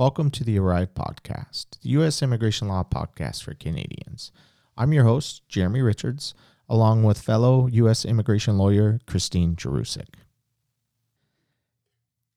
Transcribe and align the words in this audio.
Welcome 0.00 0.30
to 0.30 0.44
the 0.44 0.58
Arrive 0.58 0.94
Podcast, 0.94 1.78
the 1.82 1.90
U.S. 1.90 2.22
Immigration 2.22 2.68
Law 2.68 2.82
Podcast 2.82 3.42
for 3.42 3.52
Canadians. 3.52 4.32
I'm 4.74 4.94
your 4.94 5.04
host, 5.04 5.46
Jeremy 5.46 5.82
Richards, 5.82 6.32
along 6.70 7.02
with 7.02 7.20
fellow 7.20 7.66
U.S. 7.66 8.06
immigration 8.06 8.56
lawyer 8.56 9.00
Christine 9.06 9.56
Jerusik. 9.56 10.14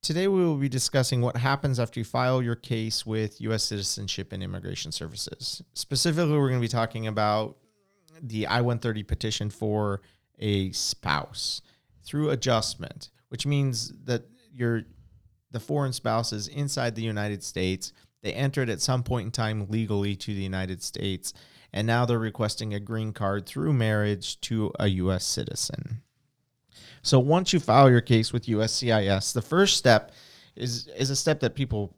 Today, 0.01 0.27
we 0.27 0.43
will 0.43 0.57
be 0.57 0.67
discussing 0.67 1.21
what 1.21 1.37
happens 1.37 1.79
after 1.79 2.01
you 2.01 2.03
file 2.03 2.41
your 2.41 2.57
case 2.57 3.05
with 3.05 3.39
U.S. 3.39 3.63
Citizenship 3.63 4.33
and 4.33 4.43
Immigration 4.43 4.91
Services. 4.91 5.63
Specifically, 5.73 6.37
we're 6.37 6.49
going 6.49 6.59
to 6.59 6.65
be 6.65 6.67
talking 6.67 7.07
about 7.07 7.55
the 8.21 8.45
I 8.45 8.59
130 8.59 9.03
petition 9.03 9.49
for 9.49 10.01
a 10.37 10.73
spouse 10.73 11.61
through 12.03 12.29
adjustment, 12.29 13.09
which 13.29 13.45
means 13.45 13.93
that 14.03 14.25
your 14.53 14.83
the 15.53 15.59
foreign 15.59 15.93
spouse 15.93 16.33
is 16.33 16.49
inside 16.49 16.95
the 16.95 17.03
United 17.03 17.43
States. 17.43 17.93
They 18.21 18.33
entered 18.33 18.69
at 18.69 18.81
some 18.81 19.03
point 19.03 19.25
in 19.25 19.31
time 19.31 19.67
legally 19.69 20.15
to 20.17 20.33
the 20.33 20.41
United 20.41 20.83
States, 20.83 21.33
and 21.71 21.87
now 21.87 22.05
they're 22.05 22.19
requesting 22.19 22.73
a 22.73 22.79
green 22.79 23.13
card 23.13 23.45
through 23.45 23.73
marriage 23.73 24.41
to 24.41 24.73
a 24.79 24.87
U.S. 24.87 25.23
citizen. 25.23 26.01
So 27.01 27.19
once 27.19 27.53
you 27.53 27.59
file 27.59 27.89
your 27.89 28.01
case 28.01 28.33
with 28.33 28.47
USCIS, 28.47 29.33
the 29.33 29.41
first 29.41 29.77
step 29.77 30.11
is 30.55 30.87
is 30.97 31.09
a 31.09 31.15
step 31.15 31.39
that 31.41 31.55
people 31.55 31.95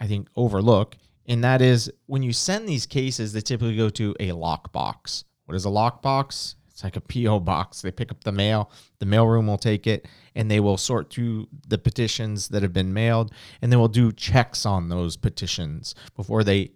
I 0.00 0.06
think 0.06 0.28
overlook, 0.36 0.96
and 1.26 1.44
that 1.44 1.62
is 1.62 1.92
when 2.06 2.22
you 2.22 2.32
send 2.32 2.68
these 2.68 2.86
cases, 2.86 3.32
they 3.32 3.40
typically 3.40 3.76
go 3.76 3.90
to 3.90 4.14
a 4.18 4.30
lockbox. 4.30 5.24
What 5.44 5.54
is 5.54 5.66
a 5.66 5.70
lockbox? 5.70 6.54
It's 6.78 6.84
like 6.84 6.94
a 6.94 7.00
PO 7.00 7.40
box. 7.40 7.82
They 7.82 7.90
pick 7.90 8.12
up 8.12 8.22
the 8.22 8.30
mail, 8.30 8.70
the 9.00 9.06
mailroom 9.06 9.48
will 9.48 9.58
take 9.58 9.88
it, 9.88 10.06
and 10.36 10.48
they 10.48 10.60
will 10.60 10.76
sort 10.76 11.10
through 11.10 11.48
the 11.66 11.76
petitions 11.76 12.48
that 12.48 12.62
have 12.62 12.72
been 12.72 12.94
mailed, 12.94 13.32
and 13.60 13.72
they 13.72 13.76
will 13.76 13.88
do 13.88 14.12
checks 14.12 14.64
on 14.64 14.88
those 14.88 15.16
petitions 15.16 15.96
before 16.14 16.44
they 16.44 16.70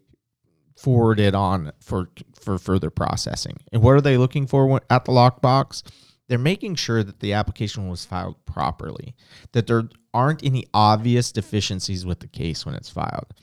forward 0.76 1.20
it 1.20 1.36
on 1.36 1.70
for 1.80 2.08
for 2.34 2.58
further 2.58 2.90
processing. 2.90 3.58
And 3.72 3.80
what 3.80 3.92
are 3.92 4.00
they 4.00 4.16
looking 4.16 4.48
for 4.48 4.80
at 4.90 5.04
the 5.04 5.12
lockbox? 5.12 5.84
they're 6.28 6.38
making 6.38 6.76
sure 6.76 7.02
that 7.02 7.20
the 7.20 7.34
application 7.34 7.88
was 7.88 8.06
filed 8.06 8.36
properly, 8.46 9.14
that 9.52 9.66
there 9.66 9.90
aren't 10.14 10.42
any 10.42 10.64
obvious 10.72 11.30
deficiencies 11.30 12.06
with 12.06 12.20
the 12.20 12.26
case 12.26 12.64
when 12.64 12.74
it's 12.74 12.88
filed. 12.88 13.34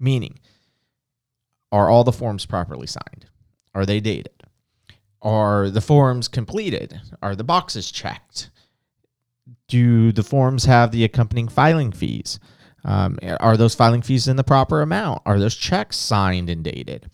Meaning, 0.00 0.38
are 1.70 1.90
all 1.90 2.04
the 2.04 2.12
forms 2.12 2.46
properly 2.46 2.86
signed? 2.86 3.26
Are 3.74 3.84
they 3.84 4.00
dated? 4.00 4.37
Are 5.22 5.68
the 5.70 5.80
forms 5.80 6.28
completed? 6.28 7.00
Are 7.22 7.34
the 7.34 7.44
boxes 7.44 7.90
checked? 7.90 8.50
Do 9.66 10.12
the 10.12 10.22
forms 10.22 10.64
have 10.64 10.92
the 10.92 11.04
accompanying 11.04 11.48
filing 11.48 11.92
fees? 11.92 12.38
Um, 12.84 13.18
are 13.40 13.56
those 13.56 13.74
filing 13.74 14.02
fees 14.02 14.28
in 14.28 14.36
the 14.36 14.44
proper 14.44 14.80
amount? 14.80 15.22
Are 15.26 15.38
those 15.38 15.56
checks 15.56 15.96
signed 15.96 16.48
and 16.48 16.62
dated? 16.62 17.10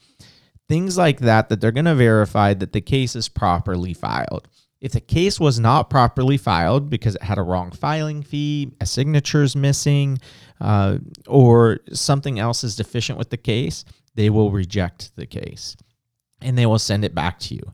Things 0.68 0.96
like 0.96 1.20
that, 1.20 1.48
that 1.48 1.60
they're 1.60 1.72
going 1.72 1.84
to 1.86 1.94
verify 1.94 2.54
that 2.54 2.72
the 2.72 2.80
case 2.80 3.16
is 3.16 3.28
properly 3.28 3.94
filed. 3.94 4.48
If 4.80 4.92
the 4.92 5.00
case 5.00 5.40
was 5.40 5.58
not 5.58 5.88
properly 5.88 6.36
filed 6.36 6.90
because 6.90 7.14
it 7.14 7.22
had 7.22 7.38
a 7.38 7.42
wrong 7.42 7.70
filing 7.70 8.22
fee, 8.22 8.72
a 8.80 8.86
signature 8.86 9.42
is 9.42 9.56
missing, 9.56 10.18
uh, 10.60 10.98
or 11.26 11.80
something 11.92 12.38
else 12.38 12.62
is 12.64 12.76
deficient 12.76 13.18
with 13.18 13.30
the 13.30 13.36
case, 13.38 13.84
they 14.14 14.30
will 14.30 14.50
reject 14.50 15.16
the 15.16 15.26
case 15.26 15.76
and 16.40 16.58
they 16.58 16.66
will 16.66 16.78
send 16.78 17.04
it 17.04 17.14
back 17.14 17.38
to 17.40 17.54
you. 17.54 17.72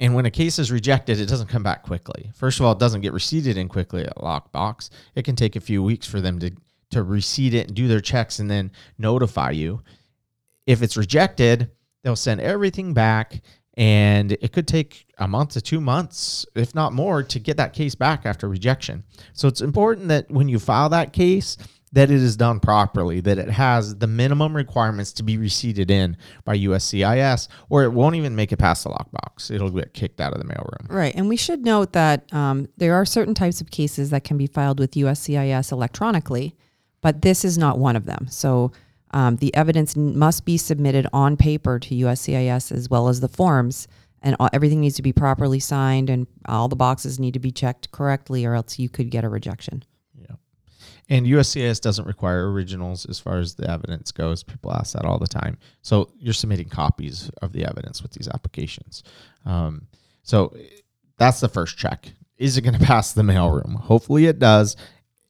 And 0.00 0.14
when 0.14 0.26
a 0.26 0.30
case 0.30 0.58
is 0.58 0.70
rejected, 0.70 1.20
it 1.20 1.26
doesn't 1.26 1.48
come 1.48 1.62
back 1.62 1.82
quickly. 1.82 2.30
First 2.34 2.60
of 2.60 2.66
all, 2.66 2.72
it 2.72 2.78
doesn't 2.78 3.00
get 3.00 3.12
receipted 3.12 3.56
in 3.56 3.68
quickly 3.68 4.02
at 4.02 4.16
Lockbox. 4.16 4.90
It 5.14 5.24
can 5.24 5.36
take 5.36 5.56
a 5.56 5.60
few 5.60 5.82
weeks 5.82 6.06
for 6.06 6.20
them 6.20 6.38
to, 6.40 6.50
to 6.90 7.02
receipt 7.02 7.54
it 7.54 7.68
and 7.68 7.76
do 7.76 7.88
their 7.88 8.00
checks 8.00 8.38
and 8.38 8.50
then 8.50 8.72
notify 8.98 9.52
you. 9.52 9.82
If 10.66 10.82
it's 10.82 10.96
rejected, 10.96 11.70
they'll 12.02 12.16
send 12.16 12.40
everything 12.40 12.92
back 12.92 13.40
and 13.76 14.32
it 14.32 14.52
could 14.52 14.66
take 14.66 15.06
a 15.18 15.28
month 15.28 15.50
to 15.50 15.60
two 15.60 15.80
months, 15.80 16.46
if 16.54 16.74
not 16.74 16.94
more, 16.94 17.22
to 17.22 17.38
get 17.38 17.58
that 17.58 17.74
case 17.74 17.94
back 17.94 18.24
after 18.24 18.48
rejection. 18.48 19.04
So 19.34 19.48
it's 19.48 19.60
important 19.60 20.08
that 20.08 20.30
when 20.30 20.48
you 20.48 20.58
file 20.58 20.88
that 20.90 21.12
case, 21.12 21.58
that 21.96 22.10
it 22.10 22.22
is 22.22 22.36
done 22.36 22.60
properly, 22.60 23.20
that 23.20 23.38
it 23.38 23.48
has 23.48 23.96
the 23.96 24.06
minimum 24.06 24.54
requirements 24.54 25.14
to 25.14 25.22
be 25.22 25.38
receipted 25.38 25.90
in 25.90 26.14
by 26.44 26.54
USCIS, 26.54 27.48
or 27.70 27.84
it 27.84 27.92
won't 27.94 28.16
even 28.16 28.36
make 28.36 28.52
it 28.52 28.58
past 28.58 28.84
the 28.84 28.90
lockbox. 28.90 29.50
It'll 29.50 29.70
get 29.70 29.94
kicked 29.94 30.20
out 30.20 30.34
of 30.34 30.38
the 30.38 30.44
mailroom. 30.44 30.90
Right. 30.90 31.14
And 31.16 31.26
we 31.26 31.38
should 31.38 31.64
note 31.64 31.94
that 31.94 32.30
um, 32.34 32.68
there 32.76 32.94
are 32.94 33.06
certain 33.06 33.32
types 33.32 33.62
of 33.62 33.70
cases 33.70 34.10
that 34.10 34.24
can 34.24 34.36
be 34.36 34.46
filed 34.46 34.78
with 34.78 34.90
USCIS 34.90 35.72
electronically, 35.72 36.54
but 37.00 37.22
this 37.22 37.46
is 37.46 37.56
not 37.56 37.78
one 37.78 37.96
of 37.96 38.04
them. 38.04 38.26
So 38.28 38.72
um, 39.12 39.36
the 39.36 39.54
evidence 39.54 39.96
must 39.96 40.44
be 40.44 40.58
submitted 40.58 41.06
on 41.14 41.38
paper 41.38 41.78
to 41.78 41.94
USCIS 41.94 42.72
as 42.72 42.90
well 42.90 43.08
as 43.08 43.20
the 43.20 43.28
forms, 43.28 43.88
and 44.20 44.36
all, 44.38 44.50
everything 44.52 44.82
needs 44.82 44.96
to 44.96 45.02
be 45.02 45.14
properly 45.14 45.60
signed, 45.60 46.10
and 46.10 46.26
all 46.44 46.68
the 46.68 46.76
boxes 46.76 47.18
need 47.18 47.32
to 47.32 47.40
be 47.40 47.52
checked 47.52 47.90
correctly, 47.90 48.44
or 48.44 48.54
else 48.54 48.78
you 48.78 48.90
could 48.90 49.08
get 49.10 49.24
a 49.24 49.30
rejection. 49.30 49.82
And 51.08 51.26
USCIS 51.26 51.80
doesn't 51.80 52.06
require 52.06 52.50
originals 52.50 53.06
as 53.06 53.20
far 53.20 53.38
as 53.38 53.54
the 53.54 53.70
evidence 53.70 54.10
goes. 54.10 54.42
People 54.42 54.72
ask 54.72 54.94
that 54.94 55.04
all 55.04 55.18
the 55.18 55.28
time. 55.28 55.56
So 55.82 56.10
you're 56.18 56.34
submitting 56.34 56.68
copies 56.68 57.30
of 57.42 57.52
the 57.52 57.64
evidence 57.64 58.02
with 58.02 58.12
these 58.12 58.28
applications. 58.28 59.04
Um, 59.44 59.86
so 60.22 60.56
that's 61.16 61.40
the 61.40 61.48
first 61.48 61.78
check. 61.78 62.12
Is 62.38 62.56
it 62.56 62.62
going 62.62 62.74
to 62.78 62.84
pass 62.84 63.12
the 63.12 63.22
mailroom? 63.22 63.76
Hopefully 63.76 64.26
it 64.26 64.38
does. 64.38 64.76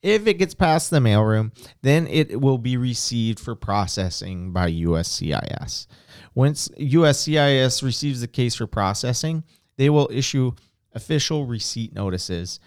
If 0.03 0.27
it 0.27 0.35
gets 0.35 0.55
past 0.55 0.91
the 0.91 0.99
mailroom, 0.99 1.53
then 1.83 2.07
it 2.07 2.41
will 2.41 2.59
be 2.59 2.77
received 2.77 3.41
for 3.41 3.55
processing 3.55 4.53
by 4.53 4.71
USCIS. 4.71 5.87
Once 6.35 6.69
USCIS 6.79 7.83
receives 7.83 8.21
the 8.21 8.29
case 8.29 8.55
for 8.55 8.67
processing, 8.67 9.43
they 9.77 9.91
will 9.91 10.09
issue 10.13 10.53
official 10.95 11.45
receipt 11.47 11.95
notices 11.95 12.61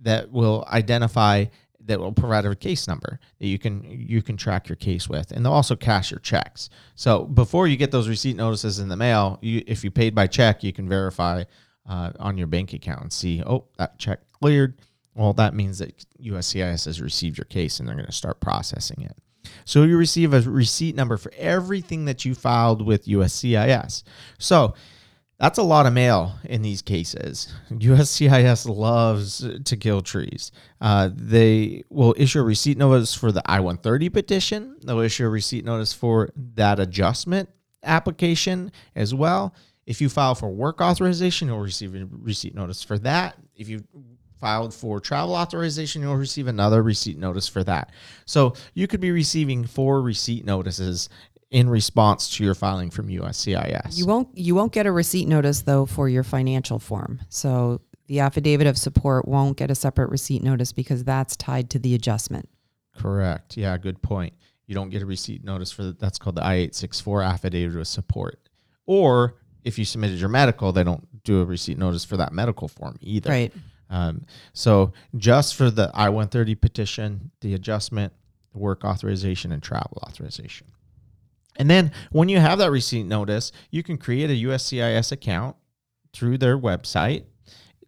that 0.00 0.30
will 0.30 0.66
identify 0.70 1.44
that 1.88 1.98
will 1.98 2.12
provide 2.12 2.44
a 2.44 2.54
case 2.54 2.86
number 2.86 3.18
that 3.38 3.46
you 3.46 3.58
can 3.58 3.82
you 3.84 4.22
can 4.22 4.36
track 4.36 4.68
your 4.68 4.76
case 4.76 5.08
with 5.08 5.32
and 5.32 5.44
they'll 5.44 5.52
also 5.52 5.74
cash 5.76 6.10
your 6.10 6.20
checks 6.20 6.70
so 6.94 7.24
before 7.24 7.66
you 7.66 7.76
get 7.76 7.90
those 7.90 8.08
receipt 8.08 8.36
notices 8.36 8.78
in 8.78 8.88
the 8.88 8.96
mail 8.96 9.38
you, 9.42 9.62
if 9.66 9.82
you 9.82 9.90
paid 9.90 10.14
by 10.14 10.26
check 10.26 10.62
you 10.62 10.72
can 10.72 10.88
verify 10.88 11.42
uh, 11.88 12.12
on 12.20 12.38
your 12.38 12.46
bank 12.46 12.72
account 12.72 13.02
and 13.02 13.12
see 13.12 13.42
oh 13.44 13.64
that 13.76 13.98
check 13.98 14.20
cleared 14.32 14.74
well, 15.18 15.32
that 15.32 15.52
means 15.52 15.78
that 15.78 16.06
USCIS 16.22 16.84
has 16.84 17.00
received 17.00 17.38
your 17.38 17.44
case 17.46 17.80
and 17.80 17.88
they're 17.88 17.96
going 17.96 18.06
to 18.06 18.12
start 18.12 18.38
processing 18.38 19.02
it. 19.02 19.16
So 19.64 19.82
you 19.82 19.96
receive 19.96 20.32
a 20.32 20.40
receipt 20.42 20.94
number 20.94 21.16
for 21.16 21.32
everything 21.36 22.04
that 22.04 22.24
you 22.24 22.36
filed 22.36 22.86
with 22.86 23.06
USCIS. 23.06 24.04
So 24.38 24.74
that's 25.38 25.58
a 25.58 25.62
lot 25.62 25.86
of 25.86 25.92
mail 25.92 26.34
in 26.44 26.62
these 26.62 26.82
cases. 26.82 27.52
USCIS 27.70 28.68
loves 28.68 29.48
to 29.64 29.76
kill 29.76 30.00
trees. 30.00 30.50
Uh, 30.80 31.10
they 31.14 31.84
will 31.90 32.14
issue 32.18 32.40
a 32.40 32.44
receipt 32.44 32.76
notice 32.76 33.14
for 33.14 33.30
the 33.30 33.42
I 33.46 33.60
130 33.60 34.08
petition, 34.08 34.76
they'll 34.82 35.00
issue 35.00 35.26
a 35.26 35.30
receipt 35.30 35.64
notice 35.64 35.92
for 35.92 36.30
that 36.54 36.80
adjustment 36.80 37.48
application 37.84 38.72
as 38.96 39.14
well. 39.14 39.54
If 39.86 40.00
you 40.00 40.08
file 40.08 40.34
for 40.34 40.50
work 40.50 40.80
authorization, 40.80 41.48
you'll 41.48 41.60
receive 41.60 41.94
a 41.94 42.06
receipt 42.10 42.54
notice 42.54 42.82
for 42.82 42.98
that. 42.98 43.36
If 43.56 43.68
you 43.68 43.84
filed 44.38 44.72
for 44.72 45.00
travel 45.00 45.34
authorization, 45.34 46.02
you'll 46.02 46.16
receive 46.16 46.46
another 46.46 46.82
receipt 46.82 47.18
notice 47.18 47.48
for 47.48 47.64
that. 47.64 47.90
So 48.24 48.54
you 48.74 48.86
could 48.86 49.00
be 49.00 49.10
receiving 49.10 49.64
four 49.64 50.00
receipt 50.00 50.44
notices 50.44 51.08
in 51.50 51.68
response 51.68 52.36
to 52.36 52.44
your 52.44 52.54
filing 52.54 52.90
from 52.90 53.08
USCIS. 53.08 53.96
You 53.96 54.06
won't 54.06 54.36
you 54.36 54.54
won't 54.54 54.72
get 54.72 54.86
a 54.86 54.92
receipt 54.92 55.26
notice 55.26 55.62
though 55.62 55.86
for 55.86 56.08
your 56.08 56.22
financial 56.22 56.78
form. 56.78 57.20
So 57.28 57.80
the 58.06 58.20
affidavit 58.20 58.66
of 58.66 58.76
support 58.76 59.26
won't 59.28 59.56
get 59.56 59.70
a 59.70 59.74
separate 59.74 60.10
receipt 60.10 60.42
notice 60.42 60.72
because 60.72 61.04
that's 61.04 61.36
tied 61.36 61.70
to 61.70 61.78
the 61.78 61.94
adjustment. 61.94 62.48
Correct. 62.96 63.56
Yeah, 63.56 63.76
good 63.78 64.02
point. 64.02 64.34
You 64.66 64.74
don't 64.74 64.90
get 64.90 65.02
a 65.02 65.06
receipt 65.06 65.44
notice 65.44 65.70
for 65.70 65.84
that. 65.84 65.98
That's 65.98 66.18
called 66.18 66.36
the 66.36 66.44
I-864 66.44 67.26
affidavit 67.26 67.78
of 67.78 67.86
support. 67.86 68.48
Or 68.86 69.36
if 69.64 69.78
you 69.78 69.84
submitted 69.84 70.18
your 70.18 70.28
medical, 70.28 70.72
they 70.72 70.84
don't 70.84 71.06
do 71.22 71.40
a 71.40 71.44
receipt 71.44 71.78
notice 71.78 72.04
for 72.04 72.16
that 72.16 72.32
medical 72.32 72.68
form 72.68 72.96
either. 73.00 73.30
Right. 73.30 73.52
Um, 73.90 74.26
so 74.52 74.92
just 75.16 75.54
for 75.54 75.70
the 75.70 75.90
I-130 75.94 76.60
petition, 76.60 77.30
the 77.40 77.54
adjustment, 77.54 78.12
the 78.52 78.58
work 78.58 78.84
authorization, 78.84 79.52
and 79.52 79.62
travel 79.62 80.02
authorization. 80.06 80.66
And 81.58 81.68
then 81.68 81.92
when 82.10 82.28
you 82.28 82.38
have 82.38 82.58
that 82.58 82.70
receipt 82.70 83.04
notice, 83.04 83.52
you 83.70 83.82
can 83.82 83.98
create 83.98 84.30
a 84.30 84.48
USCIS 84.48 85.12
account 85.12 85.56
through 86.12 86.38
their 86.38 86.56
website 86.56 87.24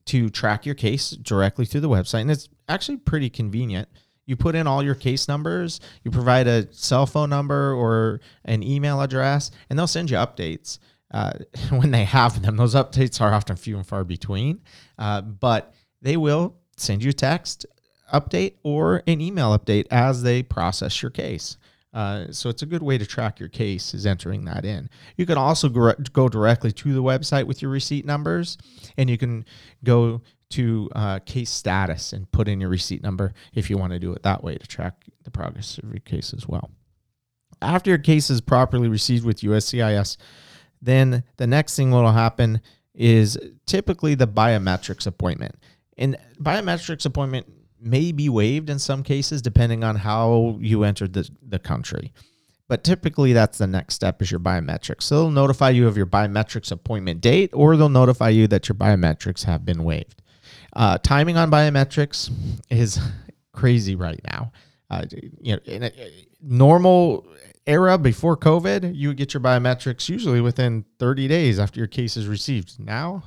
to 0.06 0.28
track 0.28 0.66
your 0.66 0.74
case 0.74 1.10
directly 1.10 1.64
through 1.64 1.82
the 1.82 1.88
website. 1.88 2.22
And 2.22 2.30
it's 2.30 2.48
actually 2.68 2.98
pretty 2.98 3.30
convenient. 3.30 3.88
You 4.26 4.36
put 4.36 4.54
in 4.54 4.66
all 4.66 4.82
your 4.82 4.94
case 4.94 5.28
numbers, 5.28 5.80
you 6.04 6.10
provide 6.10 6.46
a 6.46 6.72
cell 6.72 7.06
phone 7.06 7.30
number 7.30 7.72
or 7.72 8.20
an 8.44 8.62
email 8.62 9.00
address, 9.00 9.50
and 9.68 9.78
they'll 9.78 9.86
send 9.86 10.10
you 10.10 10.16
updates. 10.16 10.78
Uh, 11.12 11.32
when 11.70 11.90
they 11.90 12.04
have 12.04 12.42
them, 12.42 12.56
those 12.56 12.74
updates 12.74 13.20
are 13.20 13.32
often 13.32 13.56
few 13.56 13.76
and 13.76 13.86
far 13.86 14.04
between. 14.04 14.60
Uh, 14.98 15.20
but 15.20 15.74
they 16.02 16.16
will 16.16 16.56
send 16.76 17.02
you 17.02 17.10
a 17.10 17.14
text 17.14 17.66
update 18.12 18.54
or 18.62 19.02
an 19.06 19.20
email 19.20 19.56
update 19.56 19.86
as 19.90 20.22
they 20.22 20.42
process 20.42 21.02
your 21.02 21.10
case. 21.10 21.56
Uh, 21.92 22.26
so 22.30 22.48
it's 22.48 22.62
a 22.62 22.66
good 22.66 22.82
way 22.82 22.96
to 22.96 23.04
track 23.04 23.40
your 23.40 23.48
case 23.48 23.94
is 23.94 24.06
entering 24.06 24.44
that 24.44 24.64
in. 24.64 24.88
You 25.16 25.26
can 25.26 25.38
also 25.38 25.68
gr- 25.68 25.92
go 26.12 26.28
directly 26.28 26.70
to 26.72 26.92
the 26.92 27.02
website 27.02 27.44
with 27.44 27.60
your 27.62 27.70
receipt 27.70 28.04
numbers, 28.04 28.56
and 28.96 29.10
you 29.10 29.18
can 29.18 29.44
go 29.82 30.22
to 30.50 30.88
uh, 30.94 31.18
case 31.20 31.50
status 31.50 32.12
and 32.12 32.30
put 32.30 32.48
in 32.48 32.60
your 32.60 32.70
receipt 32.70 33.02
number 33.02 33.32
if 33.54 33.70
you 33.70 33.78
want 33.78 33.92
to 33.92 33.98
do 33.98 34.12
it 34.12 34.22
that 34.22 34.42
way 34.42 34.56
to 34.56 34.66
track 34.66 35.04
the 35.24 35.30
progress 35.30 35.78
of 35.78 35.88
your 35.90 36.00
case 36.00 36.32
as 36.32 36.46
well. 36.46 36.70
After 37.62 37.90
your 37.90 37.98
case 37.98 38.30
is 38.30 38.40
properly 38.40 38.88
received 38.88 39.24
with 39.24 39.40
USCIS, 39.40 40.16
then 40.80 41.24
the 41.36 41.46
next 41.46 41.76
thing 41.76 41.90
that 41.90 41.96
will 41.96 42.12
happen 42.12 42.60
is 42.94 43.38
typically 43.66 44.14
the 44.14 44.26
biometrics 44.26 45.06
appointment. 45.06 45.56
And 45.98 46.16
biometrics 46.40 47.04
appointment 47.04 47.46
may 47.80 48.12
be 48.12 48.28
waived 48.28 48.70
in 48.70 48.78
some 48.78 49.02
cases 49.02 49.42
depending 49.42 49.84
on 49.84 49.96
how 49.96 50.58
you 50.60 50.84
entered 50.84 51.12
the, 51.12 51.28
the 51.42 51.58
country. 51.58 52.12
But 52.68 52.84
typically, 52.84 53.32
that's 53.32 53.58
the 53.58 53.66
next 53.66 53.94
step 53.94 54.22
is 54.22 54.30
your 54.30 54.38
biometrics. 54.38 55.02
So 55.02 55.22
they'll 55.22 55.30
notify 55.32 55.70
you 55.70 55.88
of 55.88 55.96
your 55.96 56.06
biometrics 56.06 56.70
appointment 56.70 57.20
date, 57.20 57.50
or 57.52 57.76
they'll 57.76 57.88
notify 57.88 58.28
you 58.28 58.46
that 58.46 58.68
your 58.68 58.76
biometrics 58.76 59.42
have 59.42 59.64
been 59.64 59.82
waived. 59.82 60.22
Uh, 60.74 60.96
timing 60.98 61.36
on 61.36 61.50
biometrics 61.50 62.30
is 62.70 63.00
crazy 63.52 63.96
right 63.96 64.20
now. 64.30 64.52
Uh, 64.88 65.04
you 65.40 65.54
know, 65.54 65.60
in 65.64 65.82
a 65.82 65.92
normal 66.40 67.26
era 67.66 67.98
before 67.98 68.36
COVID, 68.36 68.94
you 68.94 69.08
would 69.08 69.16
get 69.16 69.34
your 69.34 69.40
biometrics 69.40 70.08
usually 70.08 70.40
within 70.40 70.84
30 71.00 71.26
days 71.26 71.58
after 71.58 71.80
your 71.80 71.86
case 71.88 72.16
is 72.16 72.28
received. 72.28 72.78
Now, 72.78 73.24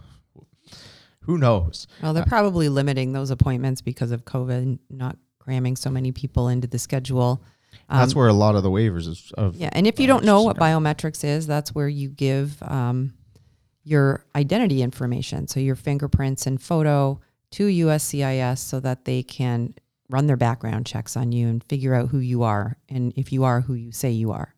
who 1.26 1.38
knows? 1.38 1.88
Well, 2.02 2.14
they're 2.14 2.26
probably 2.26 2.70
limiting 2.70 3.14
those 3.14 3.32
appointments 3.32 3.82
because 3.82 4.12
of 4.12 4.26
COVID, 4.26 4.80
not 4.90 5.18
cramming 5.40 5.76
so 5.76 5.90
many 5.90 6.12
people 6.12 6.48
into 6.48 6.68
the 6.68 6.80
schedule. 6.80 7.44
That's 7.90 8.16
where 8.16 8.28
a 8.28 8.34
lot 8.34 8.56
of 8.56 8.64
the 8.64 8.70
waivers 8.70 9.08
is 9.08 9.32
of 9.38 9.56
Yeah, 9.56 9.70
and 9.74 9.86
if 9.88 10.00
you 10.00 10.08
don't 10.08 10.24
know 10.24 10.42
what 10.44 10.58
biometrics 10.58 11.20
biometrics 11.20 11.24
is, 11.24 11.48
that's 11.48 11.74
where 11.76 11.90
you 11.90 12.10
give 12.10 12.62
um, 12.64 13.14
your 13.84 14.26
identity 14.36 14.82
information, 14.82 15.48
so 15.48 15.60
your 15.60 15.76
fingerprints 15.76 16.46
and 16.48 16.62
photo 16.62 17.20
to 17.52 17.68
USCIS, 17.68 18.60
so 18.60 18.80
that 18.80 19.06
they 19.06 19.24
can 19.24 19.74
run 20.10 20.28
their 20.28 20.38
background 20.38 20.86
checks 20.86 21.18
on 21.18 21.32
you 21.32 21.48
and 21.48 21.64
figure 21.64 21.94
out 21.94 22.10
who 22.10 22.20
you 22.20 22.44
are 22.44 22.78
and 22.90 23.14
if 23.16 23.32
you 23.32 23.44
are 23.44 23.62
who 23.62 23.74
you 23.74 23.92
say 23.92 24.12
you 24.12 24.32
are. 24.32 24.54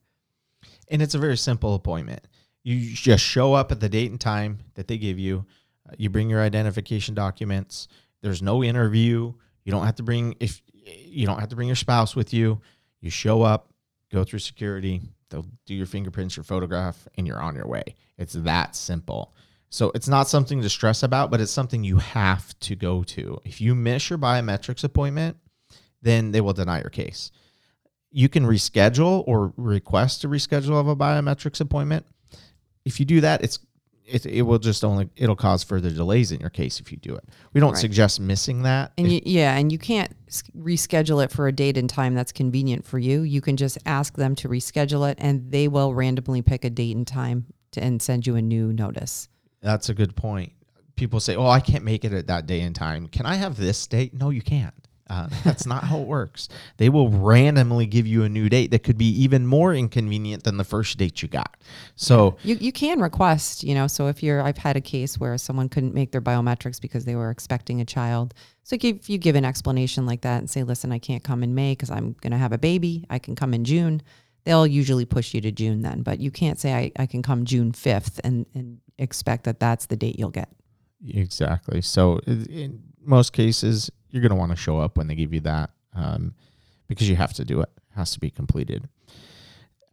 and 0.90 1.02
it's 1.02 1.16
a 1.16 1.20
very 1.20 1.38
simple 1.38 1.76
appointment. 1.76 2.28
You 2.64 2.94
just 2.94 3.24
show 3.24 3.54
up 3.54 3.72
at 3.72 3.80
the 3.80 3.90
date 3.90 4.12
and 4.12 4.20
time 4.20 4.60
that 4.74 4.88
they 4.88 4.98
give 4.98 5.20
you. 5.20 5.46
You 5.98 6.10
bring 6.10 6.30
your 6.30 6.42
identification 6.42 7.16
documents. 7.16 7.88
There's 8.22 8.42
no 8.42 8.64
interview. 8.64 9.34
You 9.64 9.72
don't 9.72 9.86
have 9.86 9.96
to 9.96 10.04
bring 10.04 10.36
if 10.40 10.62
you 10.84 11.26
don't 11.26 11.40
have 11.40 11.50
to 11.50 11.56
bring 11.56 11.68
your 11.68 11.76
spouse 11.76 12.16
with 12.16 12.34
you. 12.34 12.62
You 13.02 13.10
show 13.10 13.42
up, 13.42 13.70
go 14.12 14.24
through 14.24 14.40
security. 14.40 15.02
They'll 15.30 15.46
do 15.66 15.74
your 15.74 15.86
fingerprints, 15.86 16.38
your 16.38 16.44
photograph, 16.44 17.08
and 17.18 17.26
you're 17.26 17.42
on 17.42 17.56
your 17.56 17.68
way. 17.68 17.84
It's 18.18 18.34
that 18.34 18.76
simple. 18.76 19.34
So 19.70 19.92
it's 19.96 20.08
not 20.08 20.28
something 20.28 20.62
to 20.62 20.70
stress 20.70 21.04
about, 21.04 21.32
but 21.32 21.42
it's 21.42 21.52
something 21.52 21.84
you 21.84 21.98
have 21.98 22.58
to 22.60 22.76
go 22.76 23.04
to. 23.04 23.40
If 23.44 23.60
you 23.60 23.76
miss 23.76 24.10
your 24.10 24.20
biometrics 24.20 24.84
appointment, 24.84 25.38
then 26.02 26.32
they 26.32 26.42
will 26.42 26.54
deny 26.54 26.80
your 26.80 26.90
case 26.90 27.32
you 28.16 28.30
can 28.30 28.46
reschedule 28.46 29.26
or 29.28 29.54
request 29.58 30.24
a 30.24 30.30
reschedule 30.30 30.80
of 30.80 30.88
a 30.88 30.96
biometrics 30.96 31.60
appointment. 31.60 32.06
If 32.86 32.98
you 32.98 33.06
do 33.06 33.20
that, 33.20 33.44
it's 33.44 33.60
it, 34.06 34.26
it 34.26 34.42
will 34.44 34.60
just 34.60 34.84
only 34.84 35.10
it'll 35.16 35.36
cause 35.36 35.64
further 35.64 35.90
delays 35.90 36.32
in 36.32 36.40
your 36.40 36.50
case 36.50 36.80
if 36.80 36.92
you 36.92 36.98
do 36.98 37.16
it. 37.16 37.24
We 37.54 37.60
don't 37.62 37.72
Right. 37.74 37.80
suggest 37.82 38.20
missing 38.20 38.62
that. 38.64 38.94
And 38.98 39.12
you, 39.12 39.22
yeah, 39.26 39.58
and 39.58 39.72
you 39.72 39.78
can't 39.78 40.12
reschedule 40.58 41.24
it 41.24 41.32
for 41.32 41.48
a 41.48 41.52
date 41.52 41.78
and 41.78 41.90
time 41.90 42.14
that's 42.14 42.32
convenient 42.32 42.86
for 42.86 43.00
you. 43.00 43.22
You 43.22 43.42
can 43.42 43.58
just 43.58 43.78
ask 43.86 44.16
them 44.16 44.36
to 44.36 44.50
reschedule 44.50 45.10
it, 45.12 45.18
and 45.20 45.52
they 45.52 45.68
will 45.68 45.94
randomly 45.94 46.42
pick 46.42 46.64
a 46.66 46.70
date 46.70 46.96
and 46.96 47.08
time 47.08 47.46
to, 47.72 47.84
and 47.84 48.02
send 48.02 48.28
you 48.28 48.36
a 48.36 48.42
new 48.42 48.72
notice. 48.74 49.28
that's 49.62 49.90
a 49.90 49.94
good 49.96 50.16
point. 50.16 50.52
People 50.96 51.20
say, 51.20 51.36
"Oh, 51.36 51.48
I 51.48 51.60
can't 51.60 51.84
make 51.84 52.06
it 52.06 52.14
at 52.14 52.28
that 52.28 52.46
day 52.46 52.62
and 52.62 52.76
time. 52.76 53.08
Can 53.08 53.26
I 53.26 53.36
have 53.36 53.58
this 53.58 53.88
date?" 53.88 54.14
No, 54.14 54.30
you 54.30 54.42
can't. 54.44 54.74
Uh, 55.10 55.28
that's 55.44 55.66
not 55.66 55.84
how 55.84 56.00
it 56.00 56.08
works. 56.08 56.50
They 56.78 56.90
will 56.90 57.10
randomly 57.10 57.86
give 57.86 58.08
you 58.08 58.24
a 58.24 58.30
new 58.30 58.50
date 58.50 58.72
that 58.72 58.84
could 58.84 58.98
be 58.98 59.10
even 59.22 59.46
more 59.46 59.74
inconvenient 59.74 60.44
than 60.44 60.58
the 60.58 60.64
first 60.64 60.98
date 60.98 61.22
you 61.22 61.28
got. 61.28 61.58
So 61.96 62.38
You 62.44 62.56
you 62.56 62.72
can 62.72 63.00
request, 63.00 63.64
you 63.64 63.76
know. 63.76 63.88
So 63.88 64.08
if 64.08 64.24
you're, 64.24 64.42
I've 64.42 64.58
had 64.58 64.76
a 64.76 64.82
case 64.82 65.20
where 65.20 65.38
someone 65.38 65.70
couldn't 65.70 65.94
make 65.94 66.12
their 66.12 66.22
biometrics 66.22 66.82
because 66.82 67.06
they 67.06 67.16
were 67.16 67.30
expecting 67.30 67.82
a 67.82 67.86
child. 67.86 68.34
So 68.64 68.78
if 68.82 69.10
you 69.10 69.18
give 69.20 69.36
an 69.36 69.46
explanation 69.46 70.06
like 70.08 70.22
that 70.22 70.40
and 70.40 70.50
say, 70.50 70.64
"Listen, 70.64 70.92
I 70.92 71.00
can't 71.00 71.24
come 71.24 71.44
in 71.44 71.54
May 71.54 71.74
because 71.74 71.92
I'm 71.92 72.16
going 72.22 72.32
to 72.32 72.38
have 72.38 72.52
a 72.52 72.58
baby. 72.58 73.06
I 73.10 73.20
can 73.20 73.36
come 73.36 73.54
in 73.54 73.64
June." 73.64 74.02
They'll 74.44 74.68
usually 74.68 75.06
push 75.06 75.34
you 75.34 75.42
to 75.42 75.52
June 75.52 75.82
then, 75.82 76.04
but 76.04 76.20
you 76.20 76.30
can't 76.30 76.60
say 76.60 76.74
I, 76.74 76.92
I 76.98 77.08
can 77.08 77.24
come 77.24 77.46
June 77.46 77.72
fifth 77.72 78.22
and 78.24 78.46
and 78.54 78.80
expect 78.98 79.44
that 79.44 79.60
that's 79.60 79.88
the 79.88 79.96
date 79.96 80.18
you'll 80.18 80.30
get. 80.30 80.50
Exactly. 81.08 81.82
So 81.82 82.20
in 82.26 82.82
most 83.04 83.34
cases, 83.34 83.92
you're 84.16 84.22
going 84.22 84.30
to 84.30 84.38
want 84.38 84.52
to 84.52 84.56
show 84.56 84.80
up 84.80 84.98
when 84.98 85.08
they 85.08 85.16
give 85.16 85.34
you 85.34 85.42
that 85.42 85.72
um, 85.94 86.34
because 86.88 87.10
you 87.10 87.18
have 87.18 87.34
to 87.34 87.44
do 87.44 87.60
it. 87.60 87.70
It 87.76 87.98
has 87.98 88.12
to 88.12 88.20
be 88.20 88.30
completed. 88.30 88.88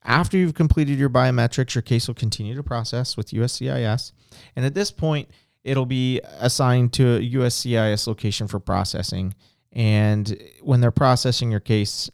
After 0.04 0.36
you've 0.36 0.54
completed 0.54 0.96
your 0.96 1.10
biometrics, 1.10 1.74
your 1.74 1.82
case 1.82 2.06
will 2.06 2.14
continue 2.14 2.54
to 2.54 2.62
process 2.62 3.16
with 3.16 3.30
USCIS. 3.30 4.12
And 4.54 4.64
at 4.64 4.74
this 4.74 4.92
point, 4.92 5.28
it'll 5.64 5.86
be 5.86 6.20
assigned 6.38 6.92
to 6.94 7.16
a 7.16 7.20
USCIS 7.20 8.06
location 8.06 8.46
for 8.46 8.60
processing. 8.60 9.34
And 9.72 10.40
when 10.60 10.80
they're 10.80 10.92
processing 10.92 11.50
your 11.50 11.60
case, 11.60 12.08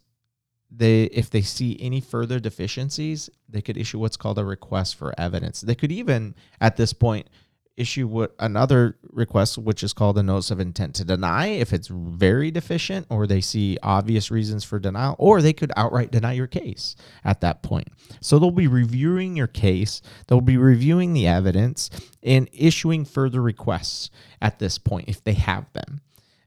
they 0.71 1.03
if 1.05 1.29
they 1.29 1.41
see 1.41 1.77
any 1.79 2.01
further 2.01 2.39
deficiencies, 2.39 3.29
they 3.47 3.61
could 3.61 3.77
issue 3.77 3.99
what's 3.99 4.17
called 4.17 4.39
a 4.39 4.45
request 4.45 4.95
for 4.95 5.13
evidence. 5.19 5.61
They 5.61 5.75
could 5.75 5.91
even 5.91 6.35
at 6.59 6.75
this 6.75 6.93
point 6.93 7.27
issue 7.79 8.07
what 8.07 8.35
another 8.39 8.97
request 9.11 9.57
which 9.57 9.83
is 9.83 9.93
called 9.93 10.17
a 10.17 10.23
notice 10.23 10.51
of 10.51 10.59
intent 10.59 10.93
to 10.95 11.05
deny 11.05 11.47
if 11.47 11.71
it's 11.71 11.87
very 11.87 12.51
deficient 12.51 13.07
or 13.09 13.25
they 13.25 13.39
see 13.39 13.77
obvious 13.81 14.29
reasons 14.29 14.63
for 14.63 14.79
denial 14.79 15.15
or 15.17 15.41
they 15.41 15.53
could 15.53 15.71
outright 15.77 16.11
deny 16.11 16.33
your 16.33 16.47
case 16.47 16.95
at 17.23 17.41
that 17.41 17.63
point. 17.63 17.87
So 18.21 18.37
they'll 18.37 18.51
be 18.51 18.67
reviewing 18.67 19.35
your 19.35 19.47
case 19.47 20.01
they'll 20.27 20.41
be 20.41 20.57
reviewing 20.57 21.13
the 21.13 21.25
evidence 21.27 21.89
and 22.21 22.49
issuing 22.51 23.05
further 23.05 23.41
requests 23.41 24.09
at 24.41 24.59
this 24.59 24.77
point 24.77 25.07
if 25.07 25.23
they 25.23 25.33
have 25.33 25.71
them 25.73 26.01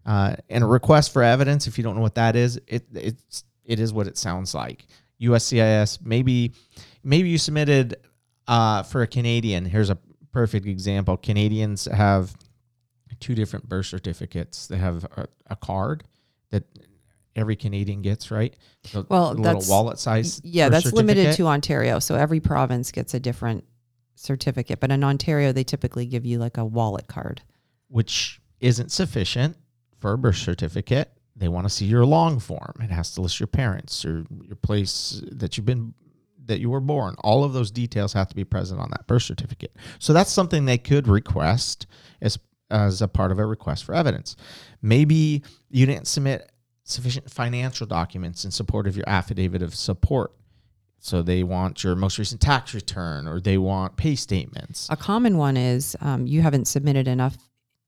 uh, 0.04 0.36
and 0.50 0.62
a 0.62 0.66
request 0.66 1.12
for 1.12 1.22
evidence 1.22 1.66
if 1.66 1.78
you 1.78 1.84
don't 1.84 1.96
know 1.96 2.02
what 2.02 2.16
that 2.16 2.36
is 2.36 2.60
it 2.66 2.84
it's 2.92 3.44
it 3.64 3.80
is 3.80 3.92
what 3.92 4.06
it 4.06 4.18
sounds 4.18 4.54
like. 4.54 4.86
Uscis 5.20 5.98
maybe 6.04 6.52
maybe 7.02 7.30
you 7.30 7.38
submitted 7.38 7.96
uh, 8.48 8.82
for 8.82 9.02
a 9.02 9.06
canadian 9.06 9.64
here's 9.64 9.88
a 9.88 9.96
perfect 10.32 10.66
example. 10.66 11.16
Canadians 11.16 11.84
have 11.86 12.34
two 13.20 13.34
different 13.34 13.68
birth 13.68 13.86
certificates. 13.86 14.66
They 14.66 14.78
have 14.78 15.04
a, 15.16 15.28
a 15.48 15.56
card 15.56 16.04
that 16.50 16.64
every 17.36 17.56
Canadian 17.56 18.02
gets, 18.02 18.30
right? 18.30 18.54
The, 18.92 19.06
Well, 19.08 19.34
the 19.34 19.42
that's- 19.42 19.68
little 19.68 19.74
wallet 19.84 19.98
size. 19.98 20.40
Yeah, 20.44 20.68
that's 20.68 20.92
limited 20.92 21.34
to 21.36 21.46
Ontario. 21.46 21.98
So 21.98 22.14
every 22.14 22.40
province 22.40 22.90
gets 22.92 23.14
a 23.14 23.20
different 23.20 23.64
certificate, 24.14 24.80
but 24.80 24.90
in 24.90 25.02
Ontario 25.04 25.52
they 25.52 25.64
typically 25.64 26.06
give 26.06 26.24
you 26.26 26.38
like 26.38 26.56
a 26.56 26.64
wallet 26.64 27.06
card. 27.08 27.42
which 27.88 28.40
isn't 28.60 28.90
sufficient 28.92 29.56
for 29.98 30.12
a 30.12 30.18
birth 30.18 30.36
certificate. 30.36 31.10
They 31.36 31.48
want 31.48 31.66
to 31.66 31.70
see 31.70 31.84
your 31.84 32.04
long 32.06 32.38
form. 32.38 32.74
It 32.80 32.90
has 32.90 33.12
to 33.14 33.20
list 33.20 33.40
your 33.40 33.48
parents 33.48 34.04
or 34.04 34.24
your 34.44 34.54
place 34.56 35.20
that 35.32 35.56
you've 35.56 35.66
been 35.66 35.92
that 36.46 36.60
you 36.60 36.70
were 36.70 36.80
born. 36.80 37.14
All 37.18 37.44
of 37.44 37.52
those 37.52 37.70
details 37.70 38.12
have 38.12 38.28
to 38.28 38.36
be 38.36 38.44
present 38.44 38.80
on 38.80 38.90
that 38.90 39.06
birth 39.06 39.22
certificate. 39.22 39.76
So 39.98 40.12
that's 40.12 40.30
something 40.30 40.64
they 40.64 40.78
could 40.78 41.08
request 41.08 41.86
as 42.20 42.38
as 42.70 43.02
a 43.02 43.08
part 43.08 43.30
of 43.30 43.38
a 43.38 43.44
request 43.44 43.84
for 43.84 43.94
evidence. 43.94 44.34
Maybe 44.80 45.42
you 45.68 45.84
didn't 45.84 46.06
submit 46.06 46.50
sufficient 46.84 47.30
financial 47.30 47.86
documents 47.86 48.44
in 48.44 48.50
support 48.50 48.86
of 48.86 48.96
your 48.96 49.08
affidavit 49.08 49.62
of 49.62 49.74
support. 49.74 50.32
So 50.98 51.20
they 51.20 51.42
want 51.42 51.84
your 51.84 51.96
most 51.96 52.18
recent 52.18 52.40
tax 52.40 52.74
return 52.74 53.26
or 53.26 53.40
they 53.40 53.58
want 53.58 53.96
pay 53.96 54.14
statements. 54.14 54.86
A 54.88 54.96
common 54.96 55.36
one 55.36 55.56
is 55.56 55.96
um, 56.00 56.26
you 56.26 56.42
haven't 56.42 56.66
submitted 56.66 57.08
enough 57.08 57.36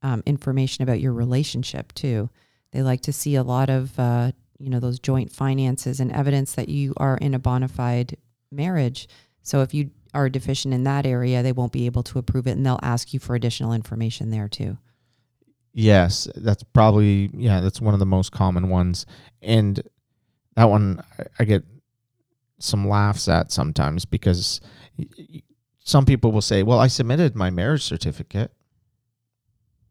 um, 0.03 0.23
information 0.27 0.83
about 0.83 1.01
your 1.01 1.13
relationship 1.13 1.93
too. 1.95 2.29
They 2.73 2.83
like 2.83 3.03
to 3.03 3.13
see 3.13 3.37
a 3.37 3.43
lot 3.43 3.71
of 3.71 3.99
uh, 3.99 4.33
you 4.59 4.69
know 4.69 4.81
those 4.81 4.99
joint 4.99 5.33
finances 5.33 6.01
and 6.01 6.13
evidence 6.13 6.55
that 6.55 6.69
you 6.69 6.93
are 6.97 7.17
in 7.17 7.35
a 7.35 7.39
bona 7.39 7.69
fide 7.69 8.17
marriage. 8.55 9.09
So 9.43 9.63
if 9.63 9.75
you 9.75 9.91
are 10.15 10.29
deficient 10.29 10.73
in 10.73 10.85
that 10.85 11.07
area, 11.07 11.43
they 11.43 11.53
won't 11.53 11.73
be 11.73 11.87
able 11.87 12.03
to 12.05 12.19
approve 12.19 12.47
it, 12.47 12.53
and 12.53 12.65
they'll 12.65 12.79
ask 12.83 13.13
you 13.13 13.19
for 13.21 13.35
additional 13.35 13.73
information 13.73 14.31
there 14.31 14.49
too. 14.49 14.79
Yes, 15.73 16.29
that's 16.37 16.63
probably 16.63 17.31
yeah, 17.35 17.61
that's 17.61 17.81
one 17.81 17.95
of 17.95 18.01
the 18.01 18.07
most 18.07 18.31
common 18.31 18.69
ones, 18.69 19.07
and 19.43 19.83
that 20.55 20.71
one 20.71 21.03
I- 21.39 21.45
get 21.45 21.65
some 22.61 22.89
laughs 22.89 23.29
at 23.29 23.51
sometimes 23.51 24.05
because 24.05 24.61
some 25.81 26.07
people 26.07 26.31
will 26.31 26.41
say, 26.41 26.63
"Well, 26.63 26.79
I 26.79 26.87
submitted 26.87 27.35
my 27.35 27.51
marriage 27.51 27.83
certificate. 27.83 28.53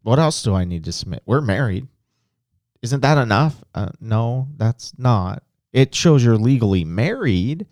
What 0.04 0.20
else 0.20 0.42
do 0.42 0.54
I 0.54 0.64
need 0.64 0.86
to 0.86 0.92
submit? 0.94 1.24
We're 1.26 1.42
married. 1.42 1.88
Isn't 2.82 3.02
that 3.02 3.18
enough?" 3.18 3.62
Uh, 3.76 3.90
no, 4.00 4.48
that's 4.56 4.94
not. 4.98 5.44
It 5.74 5.94
shows 5.94 6.24
you're 6.24 6.38
legally 6.38 6.86
married. 6.86 7.68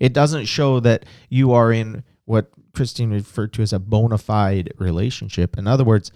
It 0.00 0.12
doesn't 0.12 0.46
show 0.46 0.80
that 0.80 1.04
you 1.28 1.52
are 1.52 1.72
in 1.72 2.04
what 2.24 2.50
Christine 2.74 3.10
referred 3.10 3.52
to 3.54 3.62
as 3.62 3.72
a 3.72 3.78
bona 3.78 4.18
fide 4.18 4.72
relationship. 4.78 5.56
In 5.56 5.66
other 5.66 5.84
words, 5.84 6.12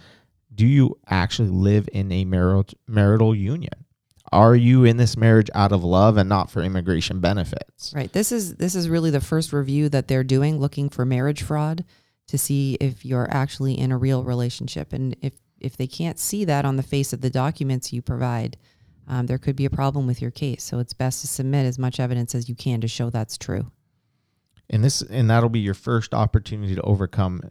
do 0.55 0.67
you 0.67 0.99
actually 1.09 1.49
live 1.49 1.89
in 1.93 2.13
a 2.13 2.25
marital 2.25 2.67
marital 2.87 3.35
union? 3.35 3.73
Are 4.33 4.55
you 4.55 4.85
in 4.85 4.97
this 4.97 5.17
marriage 5.17 5.51
out 5.55 5.73
of 5.73 5.83
love 5.83 6.17
and 6.17 6.29
not 6.29 6.51
for 6.51 6.63
immigration 6.63 7.21
benefits? 7.21 7.93
Right. 7.95 8.13
This 8.13 8.31
is 8.31 8.57
this 8.57 8.75
is 8.75 8.89
really 8.89 9.11
the 9.11 9.21
first 9.21 9.53
review 9.53 9.89
that 9.89 10.07
they're 10.07 10.25
doing, 10.25 10.59
looking 10.61 10.89
for 10.89 11.05
marriage 11.05 11.43
fraud 11.43 11.85
to 12.29 12.39
see 12.39 12.75
if 12.81 13.05
you're 13.05 13.29
actually 13.31 13.77
in 13.77 13.91
a 13.91 13.99
real 13.99 14.23
relationship, 14.23 14.93
and 14.93 15.17
if 15.21 15.35
if 15.61 15.77
they 15.77 15.87
can't 15.87 16.19
see 16.19 16.45
that 16.45 16.65
on 16.65 16.77
the 16.77 16.83
face 16.83 17.13
of 17.13 17.21
the 17.21 17.31
documents 17.31 17.93
you 17.93 18.03
provide, 18.03 18.57
um, 19.11 19.27
there 19.27 19.39
could 19.39 19.57
be 19.57 19.65
a 19.65 19.71
problem 19.71 20.07
with 20.07 20.23
your 20.23 20.31
case. 20.31 20.63
So 20.63 20.79
it's 20.79 20.95
best 20.95 21.21
to 21.23 21.27
submit 21.27 21.67
as 21.67 21.79
much 21.79 21.99
evidence 21.99 22.35
as 22.35 22.49
you 22.49 22.55
can 22.55 22.81
to 22.81 22.89
show 22.89 23.11
that's 23.11 23.37
true. 23.37 23.71
And 24.71 24.85
this 24.85 25.03
and 25.03 25.29
that'll 25.29 25.49
be 25.49 25.59
your 25.59 25.75
first 25.75 26.15
opportunity 26.15 26.77
to 26.77 26.83
overcome 26.83 27.43